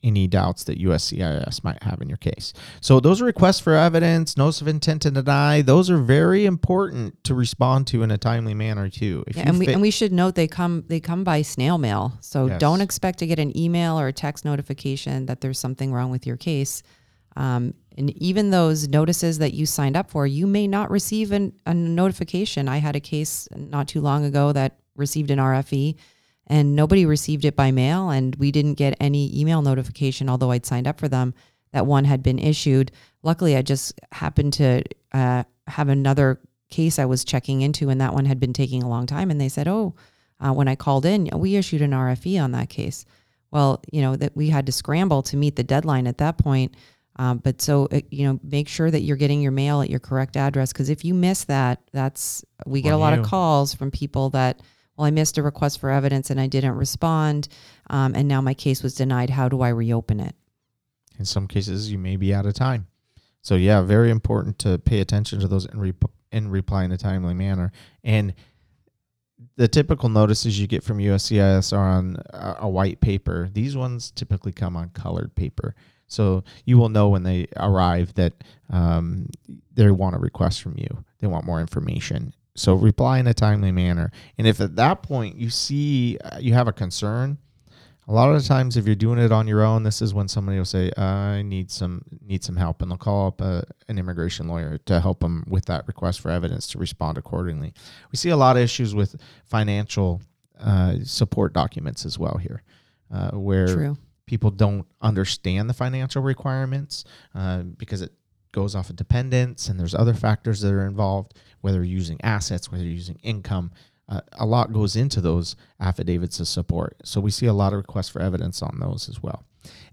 any 0.00 0.28
doubts 0.28 0.62
that 0.62 0.78
USCIS 0.78 1.64
might 1.64 1.82
have 1.82 2.00
in 2.00 2.08
your 2.08 2.18
case. 2.18 2.52
So 2.80 3.00
those 3.00 3.20
requests 3.20 3.58
for 3.58 3.74
evidence, 3.74 4.36
notice 4.36 4.60
of 4.60 4.68
intent 4.68 5.02
to 5.02 5.10
deny, 5.10 5.60
those 5.60 5.90
are 5.90 5.98
very 5.98 6.46
important 6.46 7.24
to 7.24 7.34
respond 7.34 7.88
to 7.88 8.04
in 8.04 8.12
a 8.12 8.16
timely 8.16 8.54
manner 8.54 8.88
too. 8.88 9.24
If 9.26 9.36
yeah, 9.36 9.48
and 9.48 9.58
we 9.58 9.66
and 9.66 9.82
we 9.82 9.90
should 9.90 10.12
note 10.12 10.36
they 10.36 10.46
come 10.46 10.84
they 10.86 11.00
come 11.00 11.24
by 11.24 11.42
snail 11.42 11.78
mail. 11.78 12.16
So 12.20 12.46
yes. 12.46 12.60
don't 12.60 12.80
expect 12.80 13.18
to 13.18 13.26
get 13.26 13.40
an 13.40 13.58
email 13.58 13.98
or 13.98 14.06
a 14.06 14.12
text 14.12 14.44
notification 14.44 15.26
that 15.26 15.40
there's 15.40 15.58
something 15.58 15.92
wrong 15.92 16.12
with 16.12 16.28
your 16.28 16.36
case. 16.36 16.84
Um, 17.38 17.72
and 17.96 18.10
even 18.18 18.50
those 18.50 18.86
notices 18.88 19.38
that 19.38 19.54
you 19.54 19.64
signed 19.64 19.96
up 19.96 20.10
for, 20.10 20.26
you 20.26 20.46
may 20.46 20.68
not 20.68 20.90
receive 20.90 21.32
an, 21.32 21.54
a 21.64 21.72
notification. 21.72 22.68
I 22.68 22.78
had 22.78 22.96
a 22.96 23.00
case 23.00 23.48
not 23.56 23.88
too 23.88 24.02
long 24.02 24.26
ago 24.26 24.52
that 24.52 24.78
received 24.94 25.30
an 25.30 25.38
RFE 25.38 25.96
and 26.48 26.74
nobody 26.74 27.06
received 27.06 27.44
it 27.44 27.54
by 27.54 27.70
mail 27.70 28.10
and 28.10 28.34
we 28.36 28.50
didn't 28.50 28.74
get 28.74 28.96
any 29.00 29.38
email 29.38 29.62
notification 29.62 30.28
although 30.28 30.50
i'd 30.50 30.66
signed 30.66 30.86
up 30.86 30.98
for 30.98 31.08
them 31.08 31.32
that 31.72 31.86
one 31.86 32.04
had 32.04 32.22
been 32.22 32.38
issued 32.38 32.90
luckily 33.22 33.56
i 33.56 33.62
just 33.62 34.00
happened 34.12 34.52
to 34.52 34.82
uh, 35.12 35.44
have 35.66 35.88
another 35.88 36.40
case 36.70 36.98
i 36.98 37.04
was 37.04 37.24
checking 37.24 37.60
into 37.60 37.88
and 37.88 38.00
that 38.00 38.14
one 38.14 38.24
had 38.24 38.40
been 38.40 38.52
taking 38.52 38.82
a 38.82 38.88
long 38.88 39.06
time 39.06 39.30
and 39.30 39.40
they 39.40 39.48
said 39.48 39.68
oh 39.68 39.94
uh, 40.40 40.52
when 40.52 40.68
i 40.68 40.74
called 40.74 41.06
in 41.06 41.28
we 41.34 41.56
issued 41.56 41.82
an 41.82 41.92
rfe 41.92 42.42
on 42.42 42.52
that 42.52 42.68
case 42.68 43.04
well 43.50 43.82
you 43.92 44.02
know 44.02 44.16
that 44.16 44.34
we 44.34 44.48
had 44.48 44.66
to 44.66 44.72
scramble 44.72 45.22
to 45.22 45.36
meet 45.36 45.56
the 45.56 45.62
deadline 45.62 46.06
at 46.06 46.18
that 46.18 46.38
point 46.38 46.74
um, 47.18 47.38
but 47.38 47.60
so 47.60 47.88
uh, 47.92 48.00
you 48.10 48.26
know 48.26 48.40
make 48.42 48.68
sure 48.68 48.90
that 48.90 49.00
you're 49.00 49.16
getting 49.16 49.40
your 49.40 49.52
mail 49.52 49.82
at 49.82 49.90
your 49.90 50.00
correct 50.00 50.36
address 50.36 50.72
because 50.72 50.88
if 50.88 51.04
you 51.04 51.14
miss 51.14 51.44
that 51.44 51.80
that's 51.92 52.44
we 52.66 52.82
get 52.82 52.92
a 52.92 52.96
lot 52.96 53.14
you. 53.14 53.20
of 53.20 53.26
calls 53.26 53.74
from 53.74 53.90
people 53.90 54.30
that 54.30 54.60
well, 54.98 55.06
I 55.06 55.10
missed 55.12 55.38
a 55.38 55.44
request 55.44 55.78
for 55.78 55.90
evidence 55.90 56.28
and 56.30 56.40
I 56.40 56.48
didn't 56.48 56.74
respond, 56.74 57.46
um, 57.88 58.16
and 58.16 58.26
now 58.26 58.40
my 58.40 58.52
case 58.52 58.82
was 58.82 58.96
denied. 58.96 59.30
How 59.30 59.48
do 59.48 59.60
I 59.60 59.68
reopen 59.68 60.18
it? 60.18 60.34
In 61.20 61.24
some 61.24 61.46
cases, 61.46 61.90
you 61.90 61.98
may 61.98 62.16
be 62.16 62.34
out 62.34 62.46
of 62.46 62.54
time. 62.54 62.88
So, 63.40 63.54
yeah, 63.54 63.80
very 63.82 64.10
important 64.10 64.58
to 64.60 64.78
pay 64.78 65.00
attention 65.00 65.38
to 65.38 65.48
those 65.48 65.66
and, 65.66 65.80
re- 65.80 65.94
and 66.32 66.50
reply 66.50 66.82
in 66.82 66.90
a 66.90 66.98
timely 66.98 67.34
manner. 67.34 67.70
And 68.02 68.34
the 69.56 69.68
typical 69.68 70.08
notices 70.08 70.58
you 70.58 70.66
get 70.66 70.82
from 70.82 70.98
USCIS 70.98 71.72
are 71.72 71.88
on 71.88 72.16
a 72.32 72.68
white 72.68 73.00
paper. 73.00 73.48
These 73.52 73.76
ones 73.76 74.10
typically 74.10 74.52
come 74.52 74.76
on 74.76 74.90
colored 74.90 75.36
paper. 75.36 75.76
So 76.08 76.42
you 76.64 76.78
will 76.78 76.88
know 76.88 77.08
when 77.08 77.22
they 77.22 77.46
arrive 77.56 78.14
that 78.14 78.32
um, 78.70 79.28
they 79.74 79.90
want 79.90 80.16
a 80.16 80.18
request 80.18 80.62
from 80.62 80.76
you. 80.76 81.04
They 81.20 81.26
want 81.26 81.44
more 81.44 81.60
information. 81.60 82.34
So 82.56 82.74
reply 82.74 83.18
in 83.18 83.26
a 83.26 83.34
timely 83.34 83.70
manner. 83.70 84.10
And 84.36 84.46
if 84.46 84.60
at 84.60 84.76
that 84.76 85.02
point 85.02 85.36
you 85.36 85.50
see 85.50 86.18
uh, 86.24 86.38
you 86.40 86.54
have 86.54 86.66
a 86.66 86.72
concern, 86.72 87.38
a 88.08 88.12
lot 88.12 88.30
of 88.30 88.40
the 88.40 88.48
times 88.48 88.76
if 88.76 88.86
you're 88.86 88.94
doing 88.94 89.18
it 89.18 89.30
on 89.30 89.46
your 89.46 89.62
own, 89.62 89.82
this 89.82 90.00
is 90.00 90.14
when 90.14 90.28
somebody 90.28 90.56
will 90.56 90.64
say, 90.64 90.90
"I 90.96 91.42
need 91.42 91.70
some 91.70 92.02
need 92.26 92.42
some 92.42 92.56
help," 92.56 92.80
and 92.80 92.90
they'll 92.90 92.96
call 92.96 93.28
up 93.28 93.40
a, 93.42 93.44
uh, 93.44 93.62
an 93.88 93.98
immigration 93.98 94.48
lawyer 94.48 94.78
to 94.86 94.98
help 94.98 95.20
them 95.20 95.44
with 95.46 95.66
that 95.66 95.86
request 95.86 96.20
for 96.20 96.30
evidence 96.30 96.66
to 96.68 96.78
respond 96.78 97.18
accordingly. 97.18 97.74
We 98.10 98.16
see 98.16 98.30
a 98.30 98.36
lot 98.36 98.56
of 98.56 98.62
issues 98.62 98.94
with 98.94 99.16
financial 99.44 100.22
uh, 100.58 100.96
support 101.04 101.52
documents 101.52 102.06
as 102.06 102.18
well 102.18 102.38
here, 102.38 102.62
uh, 103.12 103.32
where 103.32 103.66
True. 103.66 103.98
People 104.28 104.50
don't 104.50 104.86
understand 105.00 105.68
the 105.68 105.74
financial 105.74 106.22
requirements 106.22 107.04
uh, 107.34 107.62
because 107.62 108.02
it 108.02 108.12
goes 108.52 108.74
off 108.74 108.90
of 108.90 108.96
dependents 108.96 109.68
and 109.68 109.78
there's 109.78 109.94
other 109.94 110.14
factors 110.14 110.60
that 110.60 110.72
are 110.72 110.86
involved 110.86 111.34
whether 111.60 111.82
using 111.82 112.20
assets, 112.22 112.70
whether 112.70 112.84
you're 112.84 112.92
using 112.92 113.18
income. 113.22 113.72
Uh, 114.08 114.20
a 114.32 114.46
lot 114.46 114.72
goes 114.72 114.96
into 114.96 115.20
those 115.20 115.56
affidavits 115.80 116.40
of 116.40 116.48
support. 116.48 116.96
So 117.04 117.20
we 117.20 117.30
see 117.30 117.46
a 117.46 117.52
lot 117.52 117.72
of 117.72 117.78
requests 117.78 118.08
for 118.08 118.22
evidence 118.22 118.62
on 118.62 118.78
those 118.80 119.08
as 119.08 119.22
well. 119.22 119.44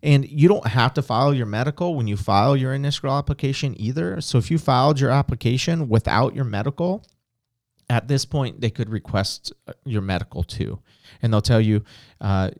And 0.01 0.29
you 0.29 0.47
don't 0.47 0.67
have 0.67 0.93
to 0.93 1.01
file 1.01 1.33
your 1.33 1.47
medical 1.47 1.95
when 1.95 2.07
you 2.07 2.15
file 2.15 2.55
your 2.55 2.73
initial 2.73 3.11
application 3.11 3.75
either. 3.79 4.21
So 4.21 4.37
if 4.37 4.49
you 4.49 4.57
filed 4.57 4.99
your 4.99 5.09
application 5.09 5.89
without 5.89 6.33
your 6.33 6.45
medical, 6.45 7.03
at 7.89 8.07
this 8.07 8.25
point 8.25 8.61
they 8.61 8.69
could 8.69 8.89
request 8.89 9.51
uh, 9.67 9.73
your 9.83 10.01
medical 10.01 10.43
too, 10.43 10.79
and 11.21 11.33
they'll 11.33 11.41
tell 11.41 11.61
you. 11.61 11.83
Uh, 12.21 12.51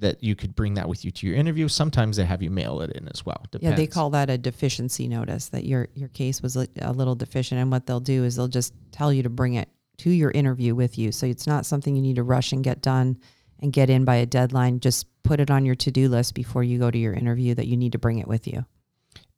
that 0.00 0.22
you 0.22 0.34
could 0.34 0.54
bring 0.54 0.74
that 0.74 0.88
with 0.88 1.04
you 1.04 1.10
to 1.10 1.26
your 1.26 1.36
interview. 1.36 1.68
Sometimes 1.68 2.16
they 2.16 2.24
have 2.24 2.42
you 2.42 2.50
mail 2.50 2.80
it 2.80 2.90
in 2.92 3.08
as 3.08 3.24
well. 3.24 3.44
Depends. 3.50 3.70
Yeah, 3.70 3.76
they 3.76 3.86
call 3.86 4.10
that 4.10 4.28
a 4.28 4.36
deficiency 4.36 5.06
notice 5.06 5.48
that 5.50 5.64
your 5.64 5.88
your 5.94 6.08
case 6.08 6.42
was 6.42 6.56
a, 6.56 6.66
a 6.80 6.92
little 6.92 7.14
deficient, 7.14 7.60
and 7.60 7.70
what 7.70 7.86
they'll 7.86 8.00
do 8.00 8.24
is 8.24 8.36
they'll 8.36 8.48
just 8.48 8.74
tell 8.92 9.12
you 9.12 9.22
to 9.22 9.30
bring 9.30 9.54
it 9.54 9.68
to 9.98 10.10
your 10.10 10.30
interview 10.30 10.74
with 10.74 10.98
you. 10.98 11.12
So 11.12 11.26
it's 11.26 11.46
not 11.46 11.66
something 11.66 11.94
you 11.94 12.02
need 12.02 12.16
to 12.16 12.22
rush 12.22 12.52
and 12.52 12.64
get 12.64 12.82
done 12.82 13.18
and 13.60 13.72
get 13.72 13.90
in 13.90 14.04
by 14.04 14.16
a 14.16 14.26
deadline. 14.26 14.80
Just 14.80 15.06
put 15.22 15.40
it 15.40 15.50
on 15.50 15.66
your 15.66 15.74
to 15.76 15.90
do 15.90 16.08
list 16.08 16.34
before 16.34 16.64
you 16.64 16.78
go 16.78 16.90
to 16.90 16.98
your 16.98 17.12
interview 17.12 17.54
that 17.54 17.66
you 17.66 17.76
need 17.76 17.92
to 17.92 17.98
bring 17.98 18.18
it 18.18 18.26
with 18.26 18.46
you. 18.46 18.64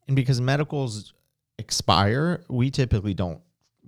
And 0.07 0.15
because 0.15 0.41
medicals 0.41 1.13
expire, 1.59 2.45
we 2.49 2.71
typically 2.71 3.15
don't 3.15 3.41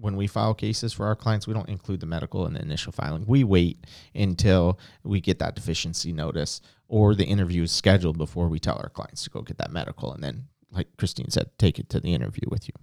when 0.05 0.17
we 0.17 0.27
file 0.27 0.53
cases 0.53 0.93
for 0.93 1.07
our 1.07 1.17
clients, 1.17 1.47
we 1.47 1.55
don't 1.55 1.71
include 1.71 2.01
the 2.01 2.07
medical 2.07 2.47
in 2.47 2.53
the 2.53 2.61
initial 2.61 2.93
filing. 2.93 3.25
We 3.27 3.43
wait 3.43 3.87
until 4.15 4.79
we 5.03 5.19
get 5.19 5.39
that 5.39 5.55
deficiency 5.55 6.13
notice 6.13 6.61
or 6.89 7.15
the 7.15 7.25
interview 7.25 7.63
is 7.63 7.73
scheduled 7.73 8.19
before 8.19 8.49
we 8.49 8.59
tell 8.59 8.77
our 8.77 8.91
clients 8.91 9.25
to 9.25 9.31
go 9.31 9.41
get 9.41 9.57
that 9.57 9.73
medical. 9.73 10.13
And 10.13 10.23
then, 10.23 10.49
like 10.71 10.89
Christine 10.99 11.31
said, 11.31 11.49
take 11.57 11.79
it 11.79 11.89
to 11.89 12.01
the 12.01 12.13
interview 12.13 12.47
with 12.51 12.69
you. 12.69 12.75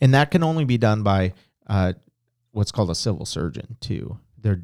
And 0.00 0.14
that 0.14 0.30
can 0.30 0.44
only 0.44 0.64
be 0.64 0.78
done 0.78 1.02
by 1.02 1.32
uh, 1.66 1.94
what's 2.52 2.70
called 2.70 2.90
a 2.90 2.94
civil 2.94 3.26
surgeon, 3.26 3.76
too. 3.80 4.20
They're, 4.38 4.62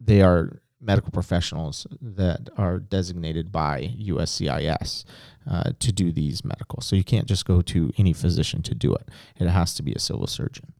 they 0.00 0.20
are 0.20 0.60
medical 0.80 1.12
professionals 1.12 1.86
that 2.02 2.48
are 2.56 2.80
designated 2.80 3.52
by 3.52 3.94
USCIS 4.00 5.04
uh, 5.48 5.70
to 5.78 5.92
do 5.92 6.10
these 6.10 6.44
medicals. 6.44 6.86
So 6.86 6.96
you 6.96 7.04
can't 7.04 7.28
just 7.28 7.44
go 7.44 7.62
to 7.62 7.92
any 7.96 8.12
physician 8.12 8.62
to 8.62 8.74
do 8.74 8.94
it. 8.94 9.08
It 9.38 9.46
has 9.46 9.74
to 9.74 9.84
be 9.84 9.92
a 9.92 10.00
civil 10.00 10.26
surgeon. 10.26 10.72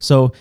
So 0.00 0.32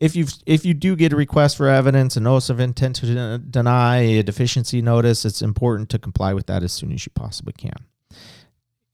if 0.00 0.16
you 0.16 0.26
if 0.46 0.64
you 0.64 0.72
do 0.72 0.96
get 0.96 1.12
a 1.12 1.16
request 1.16 1.56
for 1.56 1.68
evidence, 1.68 2.16
a 2.16 2.20
notice 2.20 2.48
of 2.48 2.58
intent 2.58 2.96
to 2.96 3.38
deny, 3.38 3.98
a 3.98 4.22
deficiency 4.22 4.80
notice, 4.80 5.24
it's 5.24 5.42
important 5.42 5.90
to 5.90 5.98
comply 5.98 6.32
with 6.32 6.46
that 6.46 6.62
as 6.62 6.72
soon 6.72 6.92
as 6.92 7.04
you 7.04 7.12
possibly 7.14 7.52
can. 7.52 7.76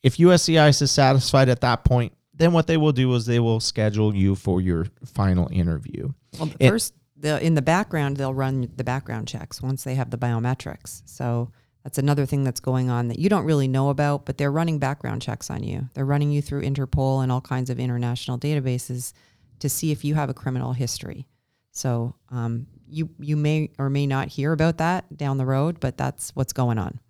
If 0.03 0.17
USCIS 0.17 0.83
is 0.83 0.91
satisfied 0.91 1.49
at 1.49 1.61
that 1.61 1.85
point, 1.85 2.13
then 2.35 2.53
what 2.53 2.67
they 2.67 2.77
will 2.77 2.93
do 2.93 3.15
is 3.15 3.27
they 3.27 3.41
will 3.41 3.61
schedule 3.61 4.15
you 4.15 4.35
for 4.35 4.61
your 4.61 4.87
final 5.05 5.49
interview. 5.51 6.13
Well, 6.39 6.51
it, 6.61 6.69
first, 6.69 6.95
in 7.23 7.55
the 7.55 7.63
background, 7.63 8.17
they'll 8.17 8.35
run 8.35 8.71
the 8.77 8.85
background 8.85 9.27
checks 9.27 9.63
once 9.63 9.85
they 9.85 9.95
have 9.95 10.11
the 10.11 10.19
biometrics. 10.19 11.03
So 11.07 11.51
that's 11.83 11.99
another 11.99 12.27
thing 12.27 12.45
that's 12.45 12.61
going 12.61 12.91
on 12.91 13.09
that 13.09 13.19
you 13.19 13.29
don't 13.29 13.45
really 13.45 13.69
know 13.69 13.91
about, 13.91 14.27
but 14.27 14.39
they're 14.39 14.53
running 14.53 14.79
background 14.79 15.23
checks 15.23 15.51
on 15.51 15.63
you. 15.63 15.89
They're 15.95 16.05
running 16.05 16.31
you 16.31 16.43
through 16.43 16.63
Interpol 16.63 17.23
and 17.23 17.33
all 17.33 17.41
kinds 17.41 17.71
of 17.71 17.79
international 17.79 18.39
databases 18.39 19.13
to 19.61 19.69
see 19.69 19.91
if 19.91 20.05
you 20.05 20.15
have 20.15 20.31
a 20.31 20.35
criminal 20.35 20.73
history. 20.73 21.27
So 21.73 22.15
um, 22.31 22.67
you 22.89 23.11
you 23.19 23.37
may 23.37 23.71
or 23.79 23.91
may 23.91 24.07
not 24.07 24.29
hear 24.29 24.53
about 24.53 24.79
that 24.79 25.17
down 25.17 25.37
the 25.37 25.47
road, 25.47 25.79
but 25.81 25.97
that's 25.97 26.31
what's 26.35 26.53
going 26.53 26.79
on. 26.79 27.01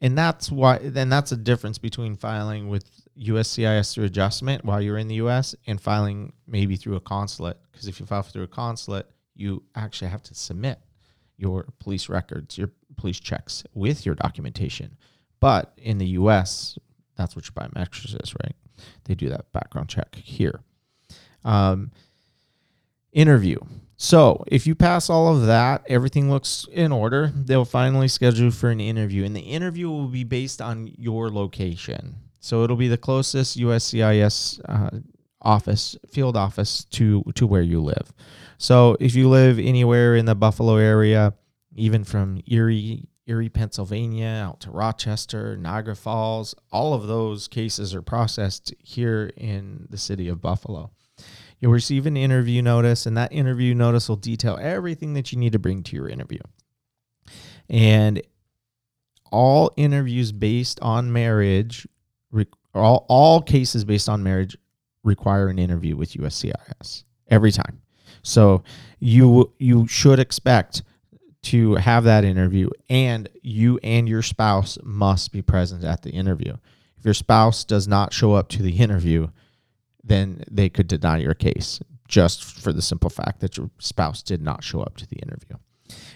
And 0.00 0.16
that's 0.16 0.50
why 0.50 0.78
then 0.78 1.08
that's 1.08 1.32
a 1.32 1.36
difference 1.36 1.78
between 1.78 2.16
filing 2.16 2.68
with 2.68 2.88
USCIS 3.18 3.92
through 3.92 4.04
adjustment 4.04 4.64
while 4.64 4.80
you're 4.80 4.96
in 4.96 5.08
the 5.08 5.16
US 5.16 5.54
and 5.66 5.80
filing 5.80 6.32
maybe 6.46 6.76
through 6.76 6.96
a 6.96 7.00
consulate. 7.00 7.58
Because 7.70 7.88
if 7.88 8.00
you 8.00 8.06
file 8.06 8.22
through 8.22 8.44
a 8.44 8.48
consulate, 8.48 9.10
you 9.34 9.62
actually 9.74 10.10
have 10.10 10.22
to 10.24 10.34
submit 10.34 10.78
your 11.36 11.66
police 11.80 12.08
records, 12.08 12.56
your 12.56 12.70
police 12.96 13.18
checks 13.18 13.64
with 13.74 14.06
your 14.06 14.14
documentation. 14.14 14.96
But 15.40 15.72
in 15.76 15.98
the 15.98 16.08
US, 16.08 16.78
that's 17.16 17.34
what 17.34 17.46
your 17.46 17.52
biometrics 17.52 18.22
is, 18.22 18.34
right? 18.42 18.54
They 19.04 19.14
do 19.14 19.28
that 19.30 19.52
background 19.52 19.88
check 19.88 20.14
here. 20.14 20.60
Um, 21.44 21.90
interview. 23.12 23.58
So 23.96 24.44
if 24.46 24.66
you 24.66 24.74
pass 24.74 25.10
all 25.10 25.34
of 25.34 25.46
that, 25.46 25.84
everything 25.86 26.30
looks 26.30 26.66
in 26.72 26.90
order. 26.90 27.32
They'll 27.34 27.66
finally 27.66 28.08
schedule 28.08 28.50
for 28.50 28.70
an 28.70 28.80
interview, 28.80 29.24
and 29.24 29.36
the 29.36 29.40
interview 29.40 29.90
will 29.90 30.08
be 30.08 30.24
based 30.24 30.62
on 30.62 30.90
your 30.96 31.28
location. 31.28 32.16
So 32.40 32.64
it'll 32.64 32.76
be 32.76 32.88
the 32.88 32.96
closest 32.96 33.58
USCIS 33.58 34.60
uh, 34.66 35.00
office, 35.42 35.96
field 36.08 36.36
office 36.36 36.84
to 36.84 37.22
to 37.34 37.46
where 37.46 37.62
you 37.62 37.80
live. 37.82 38.12
So 38.56 38.96
if 39.00 39.14
you 39.14 39.28
live 39.28 39.58
anywhere 39.58 40.16
in 40.16 40.24
the 40.24 40.34
Buffalo 40.34 40.76
area, 40.76 41.34
even 41.76 42.04
from 42.04 42.40
Erie, 42.46 43.06
Erie, 43.30 43.48
Pennsylvania, 43.48 44.42
out 44.44 44.60
to 44.60 44.70
Rochester, 44.70 45.56
Niagara 45.56 45.94
Falls, 45.94 46.54
all 46.72 46.92
of 46.92 47.06
those 47.06 47.46
cases 47.46 47.94
are 47.94 48.02
processed 48.02 48.74
here 48.82 49.30
in 49.36 49.86
the 49.88 49.96
city 49.96 50.26
of 50.26 50.42
Buffalo. 50.42 50.90
You'll 51.60 51.72
receive 51.72 52.06
an 52.06 52.16
interview 52.16 52.60
notice, 52.60 53.06
and 53.06 53.16
that 53.16 53.32
interview 53.32 53.72
notice 53.74 54.08
will 54.08 54.16
detail 54.16 54.58
everything 54.60 55.14
that 55.14 55.30
you 55.30 55.38
need 55.38 55.52
to 55.52 55.58
bring 55.60 55.84
to 55.84 55.96
your 55.96 56.08
interview. 56.08 56.40
And 57.68 58.20
all 59.30 59.70
interviews 59.76 60.32
based 60.32 60.80
on 60.80 61.12
marriage, 61.12 61.86
all, 62.74 63.06
all 63.08 63.40
cases 63.42 63.84
based 63.84 64.08
on 64.08 64.24
marriage 64.24 64.56
require 65.04 65.48
an 65.48 65.58
interview 65.58 65.96
with 65.96 66.14
USCIS 66.14 67.04
every 67.28 67.52
time. 67.52 67.80
So 68.22 68.64
you 68.98 69.52
you 69.58 69.86
should 69.86 70.18
expect 70.18 70.82
to 71.42 71.76
have 71.76 72.04
that 72.04 72.24
interview 72.24 72.68
and 72.88 73.28
you 73.42 73.78
and 73.82 74.08
your 74.08 74.22
spouse 74.22 74.78
must 74.82 75.32
be 75.32 75.42
present 75.42 75.84
at 75.84 76.02
the 76.02 76.10
interview. 76.10 76.54
If 76.98 77.04
your 77.04 77.14
spouse 77.14 77.64
does 77.64 77.88
not 77.88 78.12
show 78.12 78.34
up 78.34 78.48
to 78.50 78.62
the 78.62 78.76
interview, 78.76 79.28
then 80.04 80.44
they 80.50 80.68
could 80.68 80.86
deny 80.86 81.18
your 81.18 81.34
case 81.34 81.80
just 82.08 82.44
for 82.44 82.72
the 82.72 82.82
simple 82.82 83.08
fact 83.08 83.40
that 83.40 83.56
your 83.56 83.70
spouse 83.78 84.22
did 84.22 84.42
not 84.42 84.64
show 84.64 84.80
up 84.80 84.96
to 84.98 85.06
the 85.06 85.16
interview. 85.16 85.56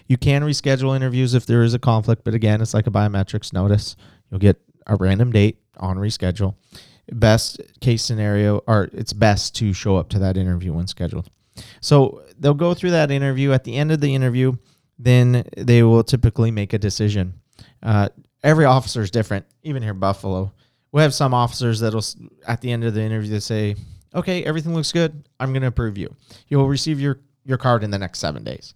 You 0.07 0.17
can 0.17 0.43
reschedule 0.43 0.95
interviews 0.95 1.33
if 1.33 1.45
there 1.45 1.63
is 1.63 1.73
a 1.73 1.79
conflict, 1.79 2.23
but 2.23 2.33
again, 2.33 2.61
it's 2.61 2.73
like 2.73 2.87
a 2.87 2.91
biometrics 2.91 3.51
notice. 3.51 3.95
You'll 4.29 4.39
get 4.39 4.61
a 4.85 4.95
random 4.95 5.31
date 5.31 5.59
on 5.77 5.97
reschedule. 5.97 6.55
Best 7.11 7.61
case 7.81 8.03
scenario, 8.03 8.59
or 8.67 8.89
it's 8.93 9.13
best 9.13 9.55
to 9.55 9.73
show 9.73 9.95
up 9.95 10.09
to 10.09 10.19
that 10.19 10.37
interview 10.37 10.73
when 10.73 10.87
scheduled. 10.87 11.29
So 11.81 12.23
they'll 12.37 12.53
go 12.53 12.73
through 12.73 12.91
that 12.91 13.11
interview. 13.11 13.51
At 13.51 13.63
the 13.63 13.75
end 13.75 13.91
of 13.91 14.01
the 14.01 14.13
interview, 14.13 14.53
then 14.97 15.47
they 15.57 15.83
will 15.83 16.03
typically 16.03 16.51
make 16.51 16.73
a 16.73 16.77
decision. 16.77 17.33
Uh, 17.83 18.09
every 18.43 18.65
officer 18.65 19.01
is 19.01 19.11
different. 19.11 19.45
Even 19.63 19.83
here, 19.83 19.91
in 19.91 19.99
Buffalo, 19.99 20.53
we 20.91 21.01
have 21.01 21.13
some 21.13 21.33
officers 21.33 21.79
that'll 21.79 22.03
at 22.47 22.61
the 22.61 22.71
end 22.71 22.83
of 22.83 22.93
the 22.93 23.01
interview 23.01 23.31
they 23.31 23.39
say, 23.39 23.75
"Okay, 24.13 24.43
everything 24.43 24.73
looks 24.73 24.91
good. 24.91 25.27
I'm 25.39 25.51
going 25.51 25.61
to 25.61 25.67
approve 25.67 25.97
you. 25.97 26.15
You'll 26.47 26.67
receive 26.67 26.99
your 26.99 27.19
your 27.43 27.57
card 27.57 27.83
in 27.83 27.91
the 27.91 27.99
next 27.99 28.19
seven 28.19 28.43
days." 28.43 28.73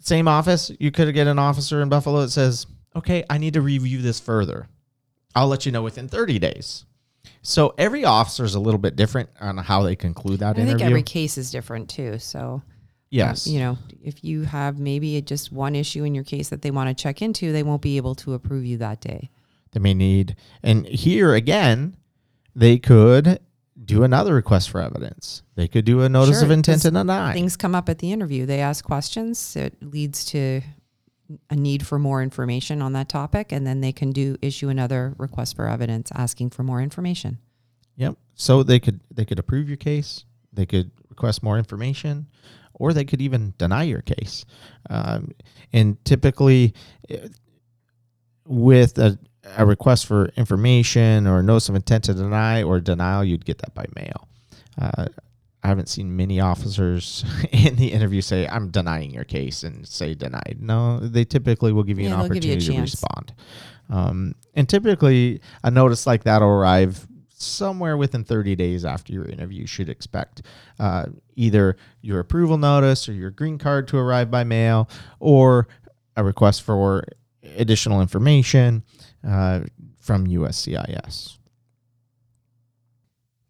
Same 0.00 0.28
office, 0.28 0.70
you 0.78 0.90
could 0.90 1.12
get 1.12 1.26
an 1.26 1.38
officer 1.38 1.82
in 1.82 1.88
Buffalo 1.88 2.20
that 2.20 2.30
says, 2.30 2.66
"Okay, 2.96 3.24
I 3.28 3.38
need 3.38 3.54
to 3.54 3.60
review 3.60 4.00
this 4.00 4.20
further. 4.20 4.68
I'll 5.34 5.48
let 5.48 5.66
you 5.66 5.72
know 5.72 5.82
within 5.82 6.08
30 6.08 6.38
days." 6.38 6.84
So 7.42 7.74
every 7.78 8.04
officer 8.04 8.44
is 8.44 8.54
a 8.54 8.60
little 8.60 8.78
bit 8.78 8.96
different 8.96 9.28
on 9.40 9.58
how 9.58 9.82
they 9.82 9.96
conclude 9.96 10.40
that 10.40 10.56
I 10.56 10.60
interview. 10.60 10.74
I 10.74 10.78
think 10.78 10.82
every 10.82 11.02
case 11.02 11.38
is 11.38 11.50
different 11.50 11.88
too. 11.88 12.18
So 12.18 12.62
Um, 13.10 13.16
yes, 13.16 13.46
you 13.46 13.58
know, 13.58 13.78
if 14.02 14.22
you 14.22 14.42
have 14.42 14.78
maybe 14.78 15.20
just 15.22 15.50
one 15.50 15.74
issue 15.74 16.04
in 16.04 16.14
your 16.14 16.24
case 16.24 16.50
that 16.50 16.62
they 16.62 16.70
want 16.70 16.88
to 16.90 17.02
check 17.02 17.22
into, 17.22 17.52
they 17.52 17.62
won't 17.62 17.80
be 17.82 17.96
able 17.96 18.14
to 18.16 18.34
approve 18.34 18.64
you 18.66 18.76
that 18.78 19.00
day. 19.00 19.30
they 19.72 19.80
may 19.80 19.94
need, 19.94 20.36
and 20.62 20.86
here 20.86 21.34
again, 21.34 21.96
they 22.54 22.78
could 22.78 23.38
do 23.82 24.02
another 24.02 24.34
request 24.34 24.68
for 24.68 24.80
evidence. 24.82 25.42
They 25.54 25.68
could 25.68 25.84
do 25.86 26.02
a 26.02 26.08
notice 26.08 26.36
Sure, 26.38 26.44
of 26.46 26.50
intent 26.50 26.82
to 26.82 26.90
deny. 26.90 27.32
Things 27.32 27.56
come 27.56 27.74
up 27.74 27.88
at 27.88 27.98
the 27.98 28.12
interview. 28.12 28.44
They 28.44 28.60
ask 28.60 28.84
questions. 28.84 29.56
It 29.56 29.76
leads 29.82 30.24
to 30.26 30.60
a 31.48 31.56
need 31.56 31.86
for 31.86 31.98
more 31.98 32.22
information 32.22 32.82
on 32.82 32.92
that 32.94 33.08
topic, 33.08 33.52
and 33.52 33.66
then 33.66 33.80
they 33.80 33.92
can 33.92 34.12
do 34.12 34.36
issue 34.42 34.68
another 34.68 35.14
request 35.18 35.56
for 35.56 35.66
evidence 35.68 36.10
asking 36.14 36.50
for 36.50 36.62
more 36.62 36.80
information. 36.82 37.38
Yep. 37.96 38.16
So 38.34 38.62
they 38.62 38.78
could 38.80 39.00
they 39.14 39.24
could 39.24 39.38
approve 39.38 39.68
your 39.68 39.76
case. 39.78 40.24
They 40.52 40.66
could 40.66 40.90
request 41.18 41.42
more 41.42 41.58
information, 41.58 42.28
or 42.74 42.92
they 42.92 43.04
could 43.04 43.20
even 43.20 43.52
deny 43.58 43.82
your 43.82 44.02
case. 44.02 44.44
Um, 44.88 45.32
and 45.72 46.02
typically, 46.04 46.74
eh, 47.08 47.28
with 48.46 48.98
a, 48.98 49.18
a 49.56 49.66
request 49.66 50.06
for 50.06 50.26
information 50.36 51.26
or 51.26 51.42
notice 51.42 51.68
of 51.68 51.74
intent 51.74 52.04
to 52.04 52.14
deny 52.14 52.62
or 52.62 52.80
denial, 52.80 53.24
you'd 53.24 53.44
get 53.44 53.58
that 53.58 53.74
by 53.74 53.84
mail. 53.96 54.28
Uh, 54.80 55.06
I 55.64 55.66
haven't 55.66 55.88
seen 55.88 56.16
many 56.16 56.38
officers 56.38 57.24
in 57.50 57.74
the 57.74 57.92
interview 57.92 58.20
say, 58.20 58.46
"I'm 58.46 58.70
denying 58.70 59.10
your 59.10 59.24
case" 59.24 59.64
and 59.64 59.86
say 59.86 60.14
denied. 60.14 60.58
No, 60.60 61.00
they 61.00 61.24
typically 61.24 61.72
will 61.72 61.82
give 61.82 61.98
you 61.98 62.08
Yeah, 62.08 62.14
an 62.14 62.18
they'll 62.20 62.26
you 62.28 62.52
opportunity 62.52 62.74
to 62.76 62.80
respond. 62.80 63.34
Um, 63.90 64.34
and 64.54 64.68
typically, 64.68 65.40
a 65.64 65.70
notice 65.70 66.06
like 66.06 66.22
that 66.24 66.42
will 66.42 66.48
arrive 66.48 67.08
somewhere 67.42 67.96
within 67.96 68.24
30 68.24 68.56
days 68.56 68.84
after 68.84 69.12
your 69.12 69.24
interview. 69.26 69.60
You 69.60 69.66
should 69.66 69.88
expect 69.88 70.42
uh, 70.78 71.06
either 71.36 71.76
your 72.00 72.20
approval 72.20 72.58
notice 72.58 73.08
or 73.08 73.12
your 73.12 73.30
green 73.30 73.58
card 73.58 73.88
to 73.88 73.98
arrive 73.98 74.30
by 74.30 74.44
mail, 74.44 74.88
or 75.20 75.68
a 76.16 76.24
request 76.24 76.62
for 76.62 77.04
additional 77.56 78.00
information 78.00 78.82
uh, 79.26 79.60
from 80.00 80.26
USCIS. 80.26 81.38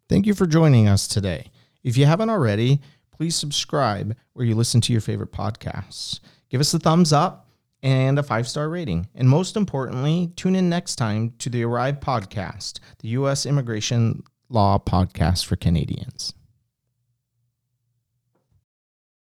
Thank 0.07 0.25
you 0.25 0.33
for 0.33 0.45
joining 0.45 0.87
us 0.87 1.07
today. 1.07 1.51
If 1.83 1.97
you 1.97 2.05
haven't 2.05 2.29
already, 2.29 2.81
please 3.11 3.35
subscribe 3.35 4.15
where 4.33 4.45
you 4.45 4.55
listen 4.55 4.81
to 4.81 4.91
your 4.91 5.01
favorite 5.01 5.31
podcasts. 5.31 6.19
Give 6.49 6.61
us 6.61 6.73
a 6.73 6.79
thumbs 6.79 7.13
up 7.13 7.48
and 7.81 8.19
a 8.19 8.23
five 8.23 8.47
star 8.47 8.69
rating. 8.69 9.07
And 9.15 9.29
most 9.29 9.55
importantly, 9.55 10.31
tune 10.35 10.55
in 10.55 10.69
next 10.69 10.95
time 10.95 11.33
to 11.39 11.49
the 11.49 11.63
Arrive 11.63 11.99
Podcast, 11.99 12.79
the 12.99 13.09
U.S. 13.09 13.45
Immigration 13.45 14.23
Law 14.49 14.79
Podcast 14.79 15.45
for 15.45 15.55
Canadians. 15.55 16.33